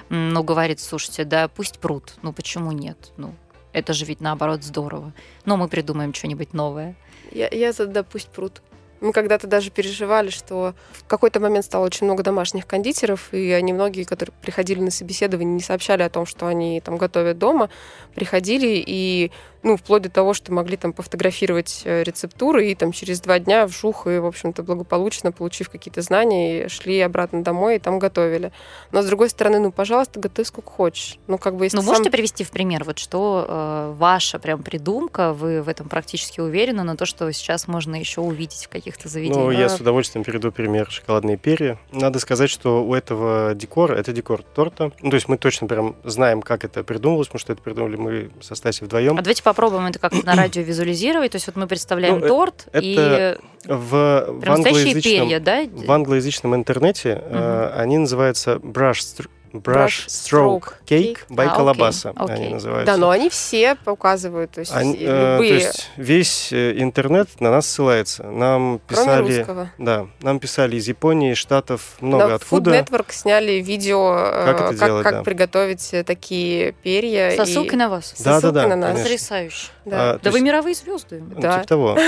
[0.09, 2.88] ну, говорит, слушайте, да, пусть прут, ну, почему нет?
[2.89, 3.11] Нет.
[3.17, 3.33] Ну,
[3.73, 5.13] это же ведь наоборот здорово.
[5.45, 6.95] Но мы придумаем что-нибудь новое.
[7.31, 8.61] Я, я за пусть пруд.
[9.01, 13.71] Мы когда-то даже переживали, что в какой-то момент стало очень много домашних кондитеров, и они
[13.71, 17.69] многие, которые приходили на собеседование, не сообщали о том, что они там готовят дома,
[18.13, 19.31] приходили и
[19.63, 23.67] ну, вплоть до того, что могли там пофотографировать э, рецептуры, и там через два дня
[23.67, 28.51] в жух, и, в общем-то, благополучно, получив какие-то знания, шли обратно домой и там готовили.
[28.91, 31.17] Но, с другой стороны, ну, пожалуйста, готовь сколько хочешь.
[31.27, 34.63] Ну, как бы, если Ну, сам- можете привести в пример, вот что э, ваша прям
[34.63, 39.09] придумка, вы в этом практически уверены, но то, что сейчас можно еще увидеть в каких-то
[39.09, 39.43] заведениях.
[39.45, 39.69] Ну, я А.
[39.69, 41.77] с удовольствием перейду пример шоколадные перья.
[41.91, 44.91] Надо сказать, что у этого декора, это декор торта.
[45.01, 48.31] Ну, то есть мы точно прям знаем, как это придумывалось, потому что это придумали мы
[48.41, 49.17] со Стасей вдвоем.
[49.17, 51.31] А давайте попробуем это как-то на радио визуализировать.
[51.31, 53.35] То есть вот мы представляем Ну, э, торт, и
[53.65, 55.65] В, в англоязычном, перья, да?
[55.71, 62.13] в англоязычном интернете э, они называются brush, brush stroke cake by А, Колобаса.
[62.15, 62.35] окей.
[62.35, 62.93] Они называются.
[62.93, 67.29] Да, но они все указывают, то есть Они, э, то любые, есть весь э, интернет
[67.41, 68.23] на нас ссылается.
[68.23, 69.71] Нам кроме писали, русского.
[69.77, 72.71] да, нам писали из Японии, Штатов, много На откуда.
[72.71, 75.23] Food Network сняли видео, э, Как это как, делать, как да.
[75.23, 77.31] приготовить такие перья.
[77.35, 78.13] Со и- ссылкой на вас.
[78.23, 78.89] Да, да, да, на нас.
[78.91, 79.03] конечно.
[79.03, 79.67] Потрясающе.
[79.85, 80.11] Да.
[80.11, 81.23] А, то Да вы есть, мировые звезды.
[81.27, 81.53] ну, Да.
[81.55, 81.97] типа того.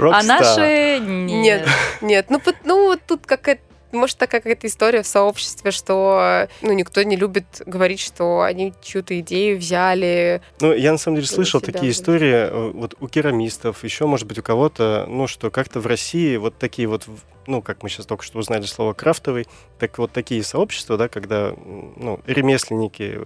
[0.00, 1.62] А наши нет.
[1.64, 1.68] Нет.
[2.00, 3.62] Нет, ну, ну вот тут какая-то
[3.94, 9.18] может, такая какая-то история в сообществе, что ну, никто не любит говорить, что они чью-то
[9.20, 10.42] идею взяли.
[10.60, 11.98] Ну, я на самом деле слышал себя, такие да.
[11.98, 16.36] истории э, вот у керамистов, еще, может быть, у кого-то, ну, что как-то в России
[16.36, 17.06] вот такие вот,
[17.46, 19.46] ну, как мы сейчас только что узнали слово крафтовый,
[19.78, 21.52] так вот такие сообщества, да, когда,
[21.96, 23.20] ну, ремесленники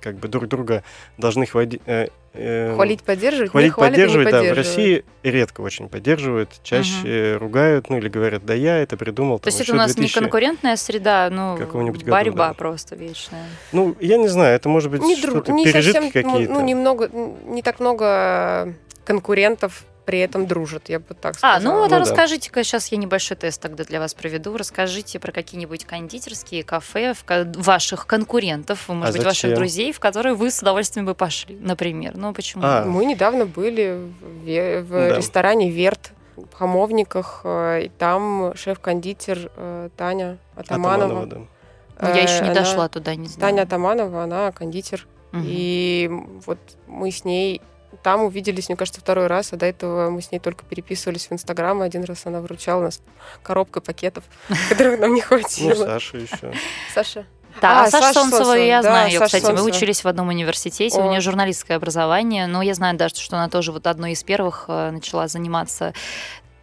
[0.00, 0.82] как бы друг друга
[1.18, 4.56] должны хвали- э, э, Хвалить, поддерживать, не Хвалить, хвалят и не поддерживать, да, в.
[4.56, 9.38] России редко очень поддерживают, чаще ругают, ну или говорят, да я это придумал.
[9.38, 10.14] То там, есть это у нас 2000.
[10.16, 12.54] не конкурентная среда, ну, какого-нибудь году, борьба да.
[12.54, 13.46] просто вечная.
[13.72, 16.52] Ну, я не знаю, это может быть не, друг- что-то, не пережитки совсем, ну, какие-то.
[16.52, 17.10] ну, немного,
[17.46, 21.56] не так много конкурентов при этом дружат, я бы так сказала.
[21.56, 21.98] А, ну вот Ну да.
[22.00, 24.56] расскажите-ка, сейчас я небольшой тест тогда для вас проведу.
[24.56, 29.54] Расскажите про какие-нибудь кондитерские кафе в ко- ваших конкурентов, может А быть, ваших зачем?
[29.56, 32.16] друзей, в которые вы с удовольствием бы пошли, например.
[32.16, 32.62] Ну, почему?
[32.64, 32.84] А.
[32.84, 35.16] Мы недавно были в, в Да.
[35.16, 41.04] ресторане «Верт» в Хамовниках, э, и там шеф-кондитер э, Таня Атаманова.
[41.04, 41.36] Атаманова, да.
[42.00, 43.50] Ну, я еще Э, не она- дошла туда, не знаю.
[43.52, 45.06] Таня Атаманова, она кондитер.
[45.32, 45.44] Мгм.
[45.46, 46.10] И
[46.46, 47.60] вот мы с ней
[48.02, 51.32] там увиделись, мне кажется, второй раз, а до этого мы с ней только переписывались в
[51.32, 51.80] Инстаграм.
[51.82, 53.00] Один раз она вручала нас
[53.42, 54.24] коробкой пакетов,
[54.68, 55.84] которых нам не Ну, хватило.
[55.84, 56.52] Саша еще.
[56.94, 57.26] Саша.
[57.60, 59.76] Да, А, а Саша Саша Солнцева, Солнцева, я да, знаю ее, Саша кстати, мы Солнцева.
[59.76, 61.10] учились в одном университете, у О.
[61.10, 64.90] нее журналистское образование, но я знаю даже, что она тоже вот одной из первых э,
[64.90, 65.92] начала заниматься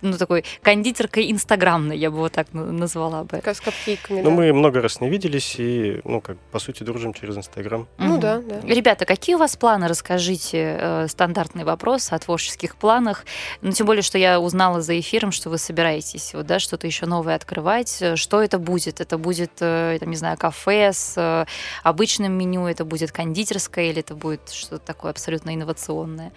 [0.02, 3.40] ну, такой кондитеркой инстаграмной, я бы вот так на- назвала бы.
[3.42, 4.36] Как с капкейками, Ну, да.
[4.36, 7.88] мы много раз не виделись и, ну, как, по сути, дружим через Инстаграм.
[7.98, 8.20] Ну Мгм.
[8.20, 8.60] да, да.
[8.64, 9.88] Ребята, какие у вас планы?
[9.88, 13.26] Расскажите э, стандартный вопрос о творческих планах.
[13.62, 17.06] Ну, тем более, что я узнала за эфиром, что вы собираетесь вот, да, что-то еще
[17.06, 17.98] новое открывать.
[18.02, 19.02] Э, Что это будет?
[19.02, 21.46] Это будет, э, там, не знаю, кафе с э,
[21.84, 26.32] обычным меню, это будет кондитерское или это будет что-то такое абсолютно инновационное?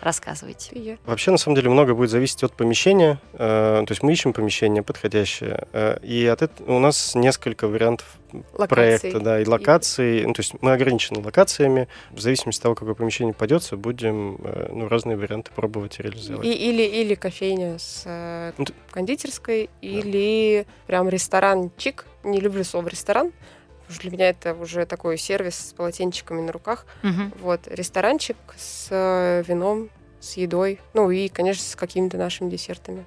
[0.00, 0.98] Рассказывайте.
[1.06, 3.20] Вообще, на самом деле, много будет зависеть от помещения.
[3.32, 5.66] Э, то есть мы ищем помещение подходящее.
[5.72, 8.06] э, и от этого у нас несколько вариантов
[8.52, 8.68] Локаций.
[8.68, 10.26] проекта, да, и локаций.
[10.26, 11.88] Ну, то есть мы ограничены локациями.
[12.10, 16.44] В зависимости от того, какое помещение попадется, будем э, ну, разные варианты пробовать и реализовать.
[16.44, 18.04] И, или, или кофейня с
[18.58, 22.04] Ну, кондитерской, или прям ресторанчик.
[22.24, 23.32] Не люблю слово ресторан.
[23.94, 26.86] Потому что Для меня это уже такой сервис с полотенчиками на руках.
[27.02, 27.32] Мгм.
[27.40, 29.90] Вот, ресторанчик с э, вином,
[30.20, 33.04] с едой, ну и, конечно, с какими-то нашими десертами.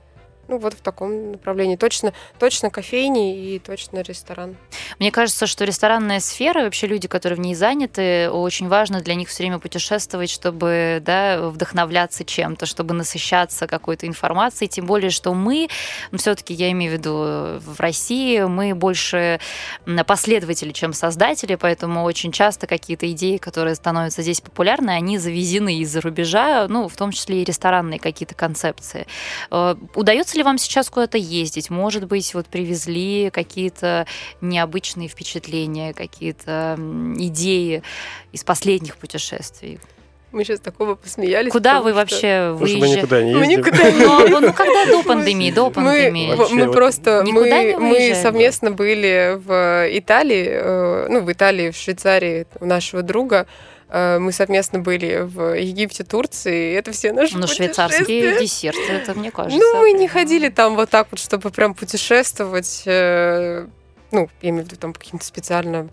[0.48, 1.76] Ну, вот в таком направлении.
[1.76, 4.56] Точно, точно кофейни и точно ресторан.
[5.00, 9.28] Мне кажется, что ресторанная сфера, вообще люди, которые в ней заняты, очень важно для них
[9.28, 14.70] все время путешествовать, чтобы да, вдохновляться чем-то, чтобы насыщаться какой-то информацией.
[14.70, 15.68] Тем более, что мы,
[16.14, 17.12] все-таки я имею в виду
[17.60, 19.40] в России, мы больше
[20.06, 26.02] последователи, чем создатели, поэтому очень часто какие-то идеи, которые становятся здесь популярны, они завезены из-за
[26.02, 29.08] рубежа, ну, в том числе и ресторанные какие-то концепции.
[29.52, 29.76] Э,
[30.38, 31.72] Ли вам сейчас куда-то ездить?
[31.72, 34.06] Может быть, вот привезли какие-то
[34.40, 36.78] необычные впечатления, какие-то
[37.18, 37.82] идеи
[38.32, 39.80] из последних путешествий?
[40.32, 41.52] Мы сейчас такого посмеялись.
[41.52, 43.02] Куда вы что вообще Потому что мы выезжаете?
[43.02, 43.60] никуда не Мы ездим.
[43.60, 46.36] никуда не Ну, ну, когда до пандемии, до Мы, пандемии.
[46.36, 52.46] мы вот просто мы, мы совместно были в Италии, э, ну в Италии, в Швейцарии
[52.60, 53.48] у нашего друга.
[53.90, 56.72] Э, Мы совместно были в Египте, Турции.
[56.72, 59.58] и Это все наши Ну, швейцарские десерты, это мне кажется.
[59.58, 62.84] Ну, мы не ходили там вот так вот, чтобы прям путешествовать.
[62.86, 63.66] э,
[64.12, 65.90] Ну, я имею в виду там каким-то специально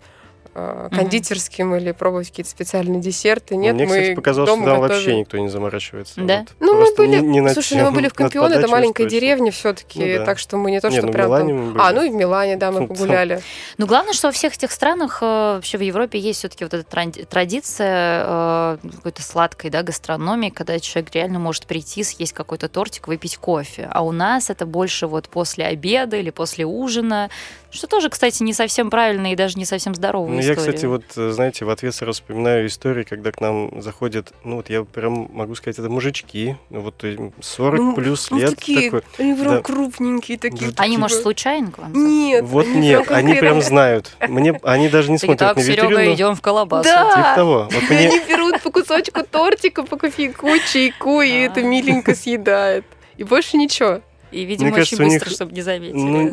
[0.55, 3.55] э, кондитерским или пробовать какие-то специальные десерты.
[3.55, 4.95] Нет, Мне, мы кстати, показалось, дома что там готовим.
[5.03, 6.21] вообще никто не заморачивается.
[6.21, 6.39] Да?
[6.39, 6.47] Вот.
[6.59, 9.05] Ну, мы были, не- не над слушай, ну, мы были в Над Кампионе, это маленькая
[9.05, 10.25] деревня все-таки, Ну да.
[10.25, 11.77] так что мы не то, Не, что ну, прям там...
[11.79, 13.41] А, ну и в Милане, да, мы Ну, погуляли.
[13.77, 16.85] Ну, главное, что во всех этих странах, э, вообще в Европе есть все-таки вот эта
[17.29, 23.37] традиция э, какой-то сладкой да, гастрономии, когда человек реально может прийти, съесть какой-то тортик, выпить
[23.37, 23.87] кофе.
[23.91, 27.29] А у нас это больше вот после обеда или после ужина,
[27.75, 30.49] что тоже, кстати, не совсем правильно и даже не совсем здоровая Ну, история.
[30.55, 34.57] я, кстати, вот, э, знаете, в ответ сразу вспоминаю истории, когда к нам заходят, ну,
[34.57, 38.51] вот я прям могу сказать, это мужички, ну, вот э, 40 Ну, плюс ну, лет.
[38.55, 39.01] такие, такой.
[39.19, 39.61] они прям Да.
[39.61, 40.71] крупненькие такие.
[40.71, 40.83] Да.
[40.83, 41.93] Они, типа- может, случайно к вам?
[41.93, 42.43] Нет.
[42.45, 44.11] Вот они нет, прям они прям знают.
[44.27, 46.13] Мне, они даже не смотрят так, на Серега, витрину.
[46.13, 46.89] идем в колобасу.
[46.89, 47.11] Да.
[47.15, 47.67] Типа того.
[47.71, 52.85] Вот мне, Они берут по кусочку тортика, по кофейку, чайку, и это миленько съедает.
[53.17, 54.01] И больше ничего.
[54.35, 55.97] И, видимо, Мне кажется, очень у быстро, них- чтобы не заметили.
[55.97, 56.31] ну, Нет.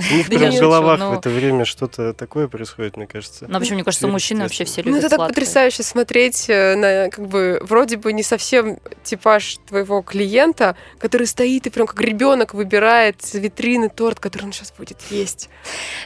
[0.00, 1.12] нет, у них Да прям в головах в ну.
[1.14, 3.46] это время что-то такое происходит, мне кажется.
[3.48, 5.34] Но почему, мне кажется, мужчины вообще все Ну, любят это так сладкое.
[5.34, 11.66] потрясающе смотреть э, на, как бы, вроде бы не совсем типаж твоего клиента, который стоит
[11.66, 15.48] и прям как ребенок выбирает с витрины торт, который он сейчас будет есть.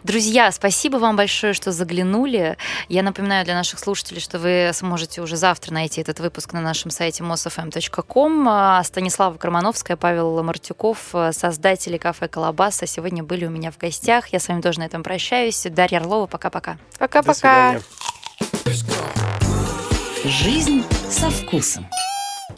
[0.04, 2.56] Друзья, спасибо вам большое, что заглянули.
[2.88, 6.90] Я напоминаю для наших слушателей, что вы сможете уже завтра найти этот выпуск на нашем
[6.90, 8.48] сайте mosfm.com.
[8.48, 14.28] А Станислава Кромановская, Павел Мартюков, э, создатели кафе «Колобаса» сегодня были у меня в гостях.
[14.28, 15.66] Я с вами тоже на этом прощаюсь.
[15.70, 16.78] Дарья Орлова, пока-пока.
[16.98, 17.80] Пока-пока.
[20.24, 21.86] Жизнь со вкусом.